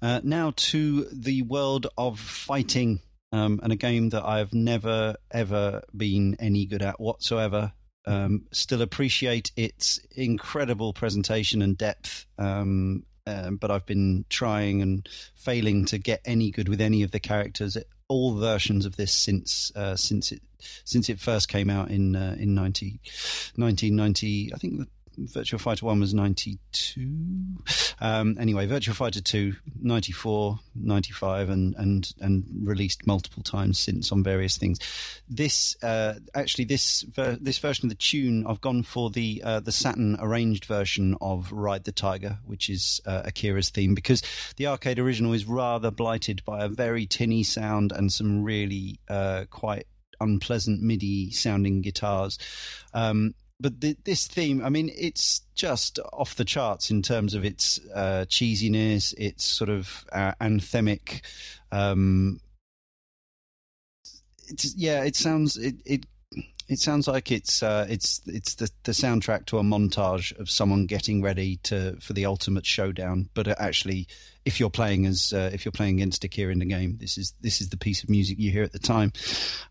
Uh, 0.00 0.20
now 0.22 0.52
to 0.56 1.04
the 1.12 1.42
world 1.42 1.86
of 1.96 2.20
fighting, 2.20 3.00
um, 3.32 3.60
and 3.62 3.72
a 3.72 3.76
game 3.76 4.10
that 4.10 4.24
I've 4.24 4.54
never 4.54 5.16
ever 5.30 5.82
been 5.96 6.36
any 6.38 6.66
good 6.66 6.82
at 6.82 7.00
whatsoever. 7.00 7.72
Um, 8.06 8.44
still 8.52 8.82
appreciate 8.82 9.50
its 9.56 9.98
incredible 10.14 10.92
presentation 10.92 11.60
and 11.62 11.76
depth, 11.76 12.26
um, 12.38 13.02
um, 13.26 13.56
but 13.56 13.72
I've 13.72 13.86
been 13.86 14.24
trying 14.28 14.80
and 14.80 15.08
failing 15.34 15.86
to 15.86 15.98
get 15.98 16.20
any 16.24 16.52
good 16.52 16.68
with 16.68 16.80
any 16.80 17.02
of 17.02 17.10
the 17.10 17.18
characters. 17.18 17.76
All 18.08 18.34
versions 18.36 18.86
of 18.86 18.96
this 18.96 19.12
since 19.12 19.72
uh, 19.74 19.96
since 19.96 20.32
it 20.32 20.42
since 20.84 21.08
it 21.08 21.18
first 21.18 21.48
came 21.48 21.70
out 21.70 21.90
in 21.90 22.14
uh, 22.14 22.36
in 22.38 22.54
90, 22.54 23.00
1990. 23.56 24.52
I 24.54 24.58
think 24.58 24.78
the 24.78 24.86
Virtua 25.18 25.60
Fighter 25.60 25.86
1 25.86 26.00
was 26.00 26.14
92. 26.14 27.08
Um, 28.00 28.36
anyway, 28.38 28.66
Virtua 28.66 28.94
Fighter 28.94 29.20
2, 29.20 29.54
94, 29.80 30.58
95, 30.74 31.50
and, 31.50 31.74
and, 31.76 32.12
and 32.20 32.44
released 32.62 33.06
multiple 33.06 33.42
times 33.42 33.78
since 33.78 34.12
on 34.12 34.22
various 34.22 34.58
things. 34.58 34.78
This, 35.28 35.76
uh, 35.82 36.14
actually, 36.34 36.64
this, 36.64 37.02
ver- 37.02 37.38
this 37.40 37.58
version 37.58 37.86
of 37.86 37.90
the 37.90 37.96
tune, 37.96 38.46
I've 38.46 38.60
gone 38.60 38.82
for 38.82 39.10
the, 39.10 39.42
uh, 39.44 39.60
the 39.60 39.72
Saturn 39.72 40.16
arranged 40.20 40.66
version 40.66 41.16
of 41.20 41.50
Ride 41.52 41.84
the 41.84 41.92
Tiger, 41.92 42.38
which 42.44 42.68
is 42.68 43.00
uh, 43.06 43.22
Akira's 43.24 43.70
theme, 43.70 43.94
because 43.94 44.22
the 44.56 44.66
arcade 44.66 44.98
original 44.98 45.32
is 45.32 45.46
rather 45.46 45.90
blighted 45.90 46.44
by 46.44 46.64
a 46.64 46.68
very 46.68 47.06
tinny 47.06 47.42
sound 47.42 47.92
and 47.92 48.12
some 48.12 48.42
really 48.42 49.00
uh, 49.08 49.44
quite 49.50 49.86
unpleasant 50.20 50.82
MIDI 50.82 51.30
sounding 51.30 51.82
guitars. 51.82 52.38
Um, 52.94 53.34
but 53.58 53.80
th- 53.80 53.98
this 54.04 54.26
theme, 54.26 54.62
I 54.64 54.68
mean, 54.68 54.90
it's 54.96 55.42
just 55.54 55.98
off 56.12 56.34
the 56.34 56.44
charts 56.44 56.90
in 56.90 57.02
terms 57.02 57.34
of 57.34 57.44
its 57.44 57.80
uh, 57.94 58.26
cheesiness, 58.28 59.14
its 59.16 59.44
sort 59.44 59.70
of 59.70 60.04
uh, 60.12 60.32
anthemic. 60.40 61.22
Um, 61.72 62.40
it's, 64.48 64.74
yeah, 64.76 65.04
it 65.04 65.16
sounds 65.16 65.56
it, 65.56 65.76
it 65.84 66.06
it 66.68 66.78
sounds 66.80 67.06
like 67.06 67.30
it's 67.30 67.62
uh, 67.62 67.86
it's 67.88 68.20
it's 68.26 68.54
the, 68.54 68.70
the 68.82 68.92
soundtrack 68.92 69.46
to 69.46 69.58
a 69.58 69.62
montage 69.62 70.36
of 70.38 70.50
someone 70.50 70.86
getting 70.86 71.22
ready 71.22 71.56
to 71.64 71.96
for 72.00 72.12
the 72.12 72.26
ultimate 72.26 72.66
showdown. 72.66 73.28
But 73.34 73.48
actually, 73.60 74.08
if 74.44 74.58
you're 74.58 74.70
playing 74.70 75.06
as 75.06 75.32
uh, 75.32 75.50
if 75.52 75.64
you're 75.64 75.72
playing 75.72 75.96
against 75.96 76.24
Akira 76.24 76.52
in 76.52 76.58
the 76.58 76.66
game, 76.66 76.96
this 77.00 77.18
is 77.18 77.34
this 77.40 77.60
is 77.60 77.68
the 77.68 77.76
piece 77.76 78.02
of 78.02 78.10
music 78.10 78.38
you 78.38 78.50
hear 78.50 78.64
at 78.64 78.72
the 78.72 78.80
time. 78.80 79.12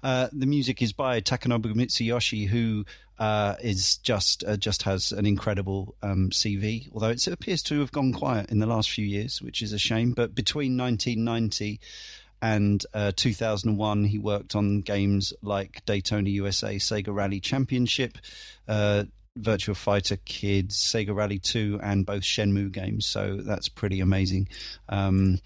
Uh, 0.03 0.29
the 0.31 0.45
music 0.45 0.81
is 0.81 0.93
by 0.93 1.19
Takanobu 1.19 1.73
Mitsuyoshi, 1.73 2.47
who 2.47 2.85
uh, 3.19 3.55
is 3.61 3.97
just 3.97 4.43
uh, 4.45 4.55
just 4.55 4.83
has 4.83 5.11
an 5.11 5.25
incredible 5.25 5.95
um, 6.01 6.29
CV. 6.29 6.89
Although 6.93 7.09
it 7.09 7.27
appears 7.27 7.61
to 7.63 7.79
have 7.81 7.91
gone 7.91 8.13
quiet 8.13 8.49
in 8.49 8.59
the 8.59 8.67
last 8.67 8.89
few 8.89 9.05
years, 9.05 9.41
which 9.41 9.61
is 9.61 9.73
a 9.73 9.79
shame. 9.79 10.11
But 10.11 10.33
between 10.33 10.77
1990 10.77 11.79
and 12.45 12.85
uh, 12.93 13.11
2001 13.15 14.03
he 14.03 14.19
worked 14.19 14.55
on 14.55 14.81
games 14.81 15.33
like 15.41 15.83
Daytona 15.85 16.29
USA, 16.29 16.75
Sega 16.75 17.11
Rally 17.11 17.39
Championship, 17.39 18.19
uh, 18.67 19.05
Virtua 19.39 19.75
Fighter 19.75 20.17
Kids, 20.17 20.77
Sega 20.77 21.15
Rally 21.15 21.39
2, 21.39 21.79
and 21.81 22.05
both 22.05 22.21
Shenmue 22.21 22.71
games. 22.71 23.07
So 23.07 23.39
that's 23.41 23.67
pretty 23.67 23.99
amazing. 23.99 24.47
Um, 24.87 25.39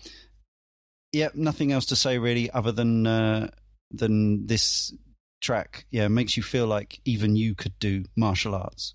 yeah, 1.14 1.30
nothing 1.34 1.72
else 1.72 1.86
to 1.86 1.95
say 1.95 2.18
really, 2.18 2.52
other 2.52 2.74
than 2.74 3.08
uh, 3.08 3.50
than 3.91 4.45
this 4.47 4.93
track. 5.39 5.86
Yeah, 5.91 6.10
makes 6.10 6.36
you 6.36 6.43
feel 6.43 6.68
like 6.68 7.00
even 7.06 7.38
you 7.38 7.56
could 7.56 7.80
do 7.80 8.04
martial 8.18 8.56
arts. 8.56 8.93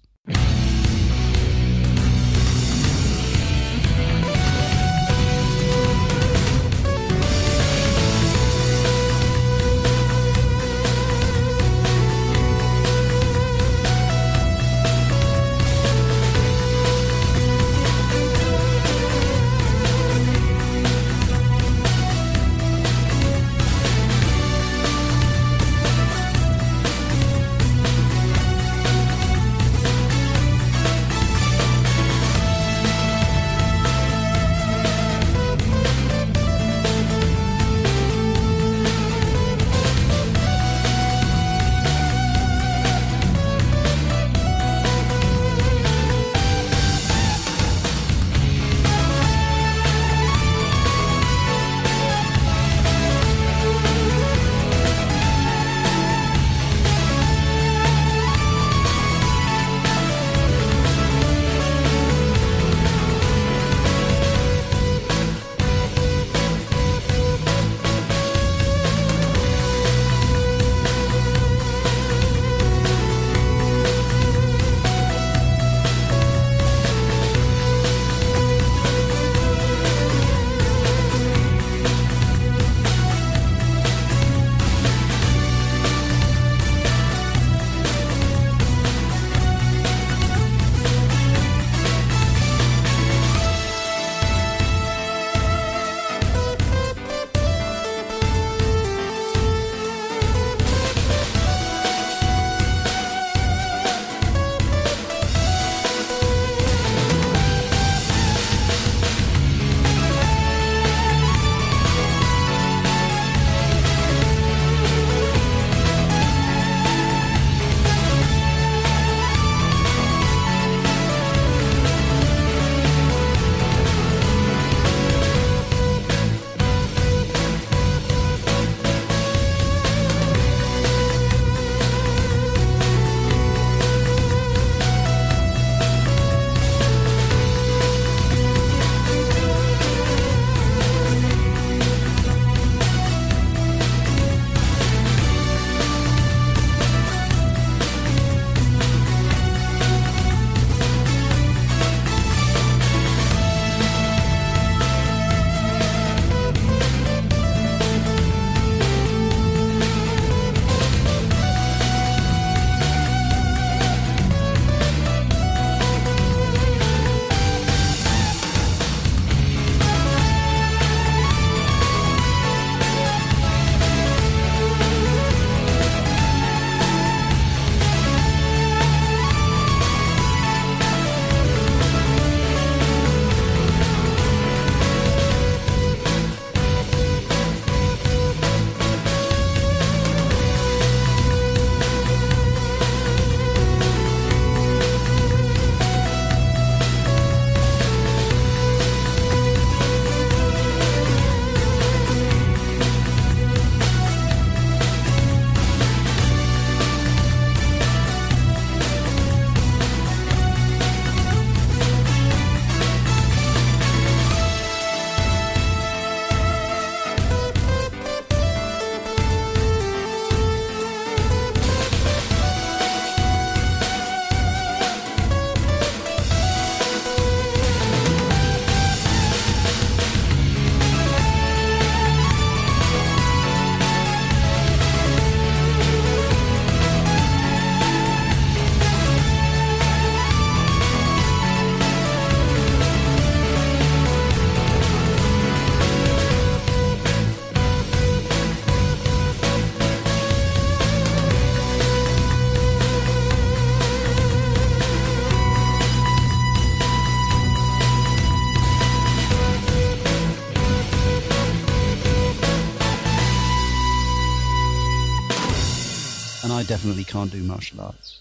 Definitely 266.62 267.04
can't 267.04 267.30
do 267.30 267.42
martial 267.42 267.80
arts. 267.80 268.20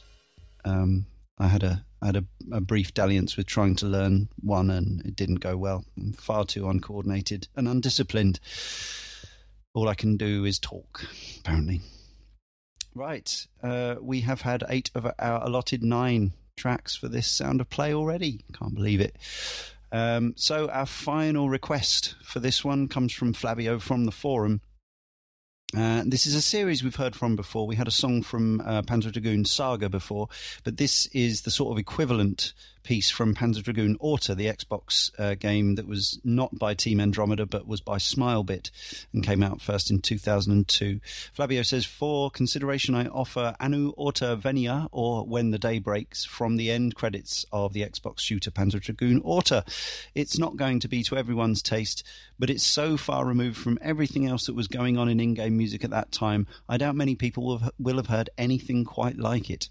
Um, 0.66 1.06
I 1.38 1.48
had 1.48 1.64
a 1.64 1.86
I 2.02 2.08
had 2.08 2.16
a, 2.18 2.26
a, 2.52 2.60
brief 2.60 2.94
dalliance 2.94 3.38
with 3.38 3.48
trying 3.48 3.76
to 3.78 3.86
learn 3.86 4.28
one, 4.42 4.70
and 4.70 5.06
it 5.06 5.16
didn't 5.16 5.40
go 5.40 5.56
well. 5.56 5.86
I'm 5.98 6.12
far 6.12 6.44
too 6.44 6.68
uncoordinated 6.68 7.48
and 7.56 7.68
undisciplined. 7.68 8.42
All 9.74 9.88
I 9.88 9.96
can 9.96 10.18
do 10.18 10.44
is 10.44 10.60
talk, 10.60 11.06
apparently. 11.40 11.82
Right, 12.94 13.48
uh, 13.62 13.96
we 14.02 14.22
have 14.22 14.42
had 14.42 14.64
eight 14.68 14.92
of 14.94 15.08
our 15.18 15.44
allotted 15.44 15.82
nine 15.82 16.34
tracks 16.58 16.96
for 16.96 17.08
this 17.08 17.28
sound 17.28 17.62
of 17.62 17.70
play 17.70 17.94
already. 17.94 18.42
Can't 18.54 18.76
believe 18.76 19.00
it. 19.00 19.18
Um, 19.92 20.34
so 20.36 20.70
our 20.70 20.86
final 20.86 21.50
request 21.50 22.16
for 22.24 22.40
this 22.40 22.66
one 22.66 22.88
comes 22.88 23.14
from 23.14 23.34
Flabyo 23.34 23.80
from 23.80 24.06
the 24.06 24.12
forum. 24.12 24.62
Uh, 25.76 26.04
this 26.06 26.28
is 26.28 26.36
a 26.36 26.42
series 26.42 26.84
we've 26.84 26.98
heard 26.98 27.16
from 27.16 27.36
before. 27.36 27.66
We 27.66 27.76
had 27.76 27.88
a 27.88 27.92
song 27.92 28.22
from 28.22 28.62
uh, 28.62 28.84
Panzer 28.84 29.12
Dragoon 29.12 29.44
Saga 29.44 29.90
before, 29.90 30.28
but 30.64 30.78
this 30.78 31.08
is 31.08 31.42
the 31.42 31.52
sort 31.52 31.72
of 31.72 31.80
equivalent 31.80 32.54
piece 32.84 33.10
from 33.10 33.34
Panzer 33.34 33.64
Dragoon 33.64 33.98
Orta, 34.00 34.36
the 34.36 34.46
Xbox 34.46 35.12
uh, 35.20 35.36
game 35.36 35.76
that 35.76 35.88
was 35.88 36.20
not 36.24 36.58
by 36.58 36.74
Team 36.74 37.00
Andromeda 37.00 37.46
but 37.46 37.68
was 37.68 37.82
by 37.82 37.98
Smilebit 37.98 38.70
and 39.14 39.24
came 39.24 39.42
out 39.42 39.62
first 39.62 39.90
in 39.90 40.00
2002. 40.00 41.00
Flabyo 41.36 41.66
says, 41.66 41.86
For 41.86 42.30
consideration, 42.30 42.94
I 42.94 43.08
offer 43.08 43.56
Anu 43.60 43.94
Orta 43.98 44.36
Venia 44.36 44.88
or 44.92 45.26
When 45.26 45.52
the 45.52 45.60
Day 45.60 45.80
Breaks 45.80 46.24
from 46.24 46.58
the 46.58 46.70
end 46.70 46.94
credits 46.96 47.46
of 47.52 47.74
the 47.74 47.82
Xbox 47.82 48.20
shooter 48.20 48.52
Panzer 48.52 48.82
Dragoon 48.82 49.22
Orta. 49.24 49.66
It's 50.14 50.38
not 50.38 50.58
going 50.58 50.80
to 50.82 50.88
be 50.88 51.02
to 51.04 51.18
everyone's 51.18 51.64
taste, 51.64 52.04
but 52.38 52.52
it's 52.52 52.64
so 52.64 52.98
far 52.98 53.26
removed 53.26 53.58
from 53.58 53.80
everything 53.82 54.28
else 54.28 54.46
that 54.46 54.56
was 54.56 54.68
going 54.68 54.98
on 54.98 55.10
in 55.10 55.20
in 55.24 55.34
game 55.34 55.58
music 55.58 55.84
at 55.84 55.90
that 55.90 56.12
time, 56.12 56.46
I 56.70 56.78
doubt 56.78 56.96
many 56.96 57.16
people 57.16 57.44
will 57.46 57.58
have, 57.60 57.72
will 57.80 57.96
have 57.98 58.08
heard 58.08 58.30
anything 58.38 58.84
quite 58.84 59.18
like 59.18 59.50
it. 59.50 59.70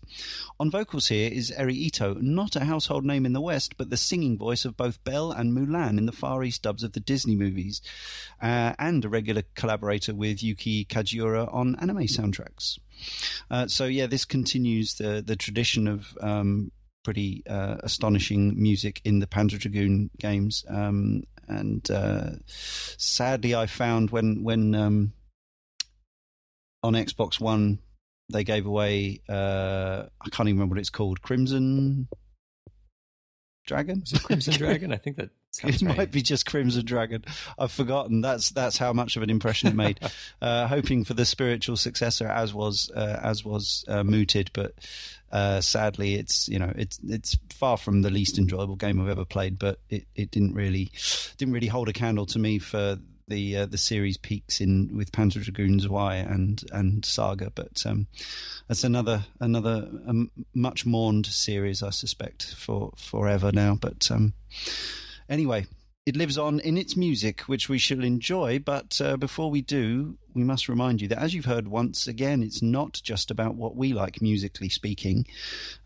On 0.58 0.70
vocals 0.70 1.08
here 1.08 1.30
is 1.30 1.52
Eri 1.52 1.74
Ito, 1.74 2.14
not 2.14 2.56
a 2.56 2.64
household 2.64 3.01
household 3.02 3.06
name 3.06 3.26
in 3.26 3.32
the 3.32 3.40
West, 3.40 3.76
but 3.76 3.90
the 3.90 3.96
singing 3.96 4.38
voice 4.38 4.64
of 4.64 4.76
both 4.76 5.02
Belle 5.04 5.32
and 5.32 5.52
Mulan 5.52 5.98
in 5.98 6.06
the 6.06 6.12
Far 6.12 6.44
East 6.44 6.62
dubs 6.62 6.84
of 6.84 6.92
the 6.92 7.00
Disney 7.00 7.36
movies, 7.36 7.82
uh, 8.40 8.74
and 8.78 9.04
a 9.04 9.08
regular 9.08 9.42
collaborator 9.54 10.14
with 10.14 10.42
Yuki 10.42 10.84
Kajiura 10.84 11.52
on 11.52 11.76
anime 11.80 12.06
soundtracks. 12.06 12.78
Uh, 13.50 13.66
so 13.66 13.86
yeah, 13.86 14.06
this 14.06 14.24
continues 14.24 14.94
the 14.94 15.22
the 15.26 15.36
tradition 15.36 15.88
of 15.88 16.16
um, 16.20 16.70
pretty 17.02 17.42
uh, 17.48 17.76
astonishing 17.82 18.54
music 18.56 19.00
in 19.04 19.18
the 19.18 19.26
Panzer 19.26 19.58
Dragoon 19.58 20.10
games. 20.18 20.64
Um, 20.68 21.24
and 21.48 21.90
uh, 21.90 22.30
sadly, 22.46 23.54
I 23.54 23.66
found 23.66 24.10
when 24.10 24.44
when 24.44 24.74
um, 24.74 25.12
on 26.82 26.94
Xbox 26.94 27.40
One 27.40 27.80
they 28.32 28.44
gave 28.44 28.66
away 28.66 29.20
uh, 29.28 30.04
I 30.24 30.28
can't 30.30 30.48
even 30.48 30.58
remember 30.58 30.74
what 30.74 30.80
it's 30.80 30.90
called 30.90 31.20
Crimson 31.20 32.08
Dragon? 33.66 34.02
Is 34.04 34.12
it 34.12 34.22
Crimson 34.22 34.54
Dragon? 34.58 34.92
I 34.92 34.96
think 34.96 35.16
that 35.16 35.30
it 35.62 35.82
right. 35.82 35.96
might 35.96 36.10
be 36.10 36.22
just 36.22 36.46
Crimson 36.46 36.84
Dragon. 36.84 37.24
I've 37.58 37.72
forgotten. 37.72 38.20
That's 38.20 38.50
that's 38.50 38.78
how 38.78 38.92
much 38.92 39.16
of 39.16 39.22
an 39.22 39.30
impression 39.30 39.68
it 39.68 39.74
made. 39.74 40.00
uh, 40.42 40.66
hoping 40.66 41.04
for 41.04 41.14
the 41.14 41.24
spiritual 41.24 41.76
successor, 41.76 42.26
as 42.26 42.52
was 42.52 42.90
uh, 42.94 43.20
as 43.22 43.44
was 43.44 43.84
uh, 43.88 44.02
mooted, 44.02 44.50
but 44.52 44.74
uh, 45.30 45.60
sadly, 45.60 46.14
it's 46.14 46.48
you 46.48 46.58
know 46.58 46.72
it's 46.76 46.98
it's 47.06 47.36
far 47.50 47.76
from 47.76 48.02
the 48.02 48.10
least 48.10 48.38
enjoyable 48.38 48.76
game 48.76 49.00
I've 49.00 49.08
ever 49.08 49.24
played. 49.24 49.58
But 49.58 49.80
it, 49.88 50.06
it 50.14 50.30
didn't 50.30 50.54
really 50.54 50.90
didn't 51.38 51.54
really 51.54 51.68
hold 51.68 51.88
a 51.88 51.92
candle 51.92 52.26
to 52.26 52.38
me 52.38 52.58
for 52.58 52.98
the 53.28 53.56
uh, 53.58 53.66
the 53.66 53.78
series 53.78 54.16
peaks 54.16 54.60
in 54.60 54.96
with 54.96 55.12
Panzer 55.12 55.42
Dragoon 55.42 55.80
Zwei 55.80 56.16
and 56.16 56.62
and 56.72 57.04
Saga, 57.04 57.50
but 57.54 57.84
um, 57.86 58.06
that's 58.68 58.84
another 58.84 59.24
another 59.40 59.88
um, 60.06 60.30
much 60.54 60.86
mourned 60.86 61.26
series, 61.26 61.82
I 61.82 61.90
suspect, 61.90 62.54
for 62.54 62.92
forever 62.96 63.52
now. 63.52 63.76
But 63.80 64.10
um, 64.10 64.34
anyway, 65.28 65.66
it 66.04 66.16
lives 66.16 66.36
on 66.36 66.58
in 66.60 66.76
its 66.76 66.96
music, 66.96 67.42
which 67.42 67.68
we 67.68 67.78
shall 67.78 68.02
enjoy. 68.02 68.58
But 68.58 69.00
uh, 69.00 69.16
before 69.16 69.50
we 69.50 69.62
do, 69.62 70.18
we 70.34 70.42
must 70.42 70.68
remind 70.68 71.00
you 71.00 71.08
that, 71.08 71.22
as 71.22 71.32
you've 71.32 71.44
heard 71.44 71.68
once 71.68 72.08
again, 72.08 72.42
it's 72.42 72.60
not 72.60 73.00
just 73.04 73.30
about 73.30 73.54
what 73.54 73.76
we 73.76 73.92
like 73.92 74.20
musically 74.20 74.68
speaking 74.68 75.26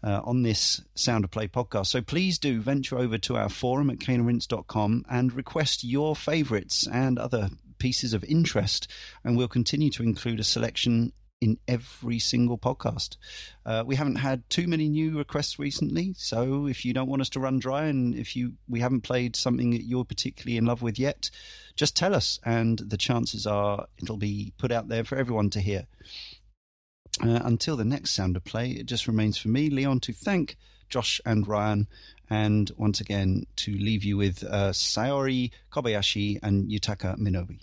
uh, 0.02 0.22
on 0.24 0.42
this 0.42 0.80
Sound 0.94 1.24
of 1.24 1.30
Play 1.30 1.48
podcast. 1.48 1.88
So 1.88 2.00
please 2.00 2.38
do 2.38 2.62
venture 2.62 2.98
over 2.98 3.18
to 3.18 3.36
our 3.36 3.50
forum 3.50 3.90
at 3.90 3.98
caneandrinse.com 3.98 5.04
and 5.10 5.34
request 5.34 5.84
your 5.84 6.16
favourites 6.16 6.86
and 6.90 7.18
other 7.18 7.50
pieces 7.78 8.14
of 8.14 8.24
interest, 8.24 8.90
and 9.22 9.36
we'll 9.36 9.48
continue 9.48 9.90
to 9.90 10.02
include 10.02 10.40
a 10.40 10.44
selection 10.44 11.12
in 11.40 11.58
every 11.68 12.18
single 12.18 12.58
podcast. 12.58 13.16
Uh, 13.64 13.84
we 13.86 13.96
haven't 13.96 14.16
had 14.16 14.48
too 14.48 14.66
many 14.66 14.88
new 14.88 15.18
requests 15.18 15.58
recently, 15.58 16.14
so 16.16 16.66
if 16.66 16.84
you 16.84 16.92
don't 16.94 17.08
want 17.08 17.22
us 17.22 17.28
to 17.30 17.40
run 17.40 17.58
dry 17.58 17.86
and 17.86 18.14
if 18.14 18.34
you 18.34 18.54
we 18.68 18.80
haven't 18.80 19.02
played 19.02 19.36
something 19.36 19.70
that 19.70 19.84
you're 19.84 20.04
particularly 20.04 20.56
in 20.56 20.64
love 20.64 20.82
with 20.82 20.98
yet, 20.98 21.30
just 21.74 21.96
tell 21.96 22.14
us, 22.14 22.40
and 22.44 22.78
the 22.78 22.96
chances 22.96 23.46
are 23.46 23.86
it'll 24.02 24.16
be 24.16 24.52
put 24.56 24.72
out 24.72 24.88
there 24.88 25.04
for 25.04 25.16
everyone 25.16 25.50
to 25.50 25.60
hear. 25.60 25.86
Uh, 27.22 27.40
until 27.44 27.76
the 27.76 27.84
next 27.84 28.10
sound 28.10 28.36
of 28.36 28.44
play, 28.44 28.70
it 28.70 28.86
just 28.86 29.06
remains 29.06 29.38
for 29.38 29.48
me, 29.48 29.70
Leon, 29.70 30.00
to 30.00 30.12
thank 30.12 30.56
Josh 30.88 31.20
and 31.24 31.46
Ryan, 31.46 31.88
and 32.28 32.70
once 32.76 33.00
again 33.00 33.46
to 33.56 33.72
leave 33.72 34.04
you 34.04 34.16
with 34.16 34.44
uh, 34.44 34.70
Saori 34.70 35.50
Kobayashi 35.70 36.38
and 36.42 36.68
Yutaka 36.70 37.16
Minobu. 37.18 37.58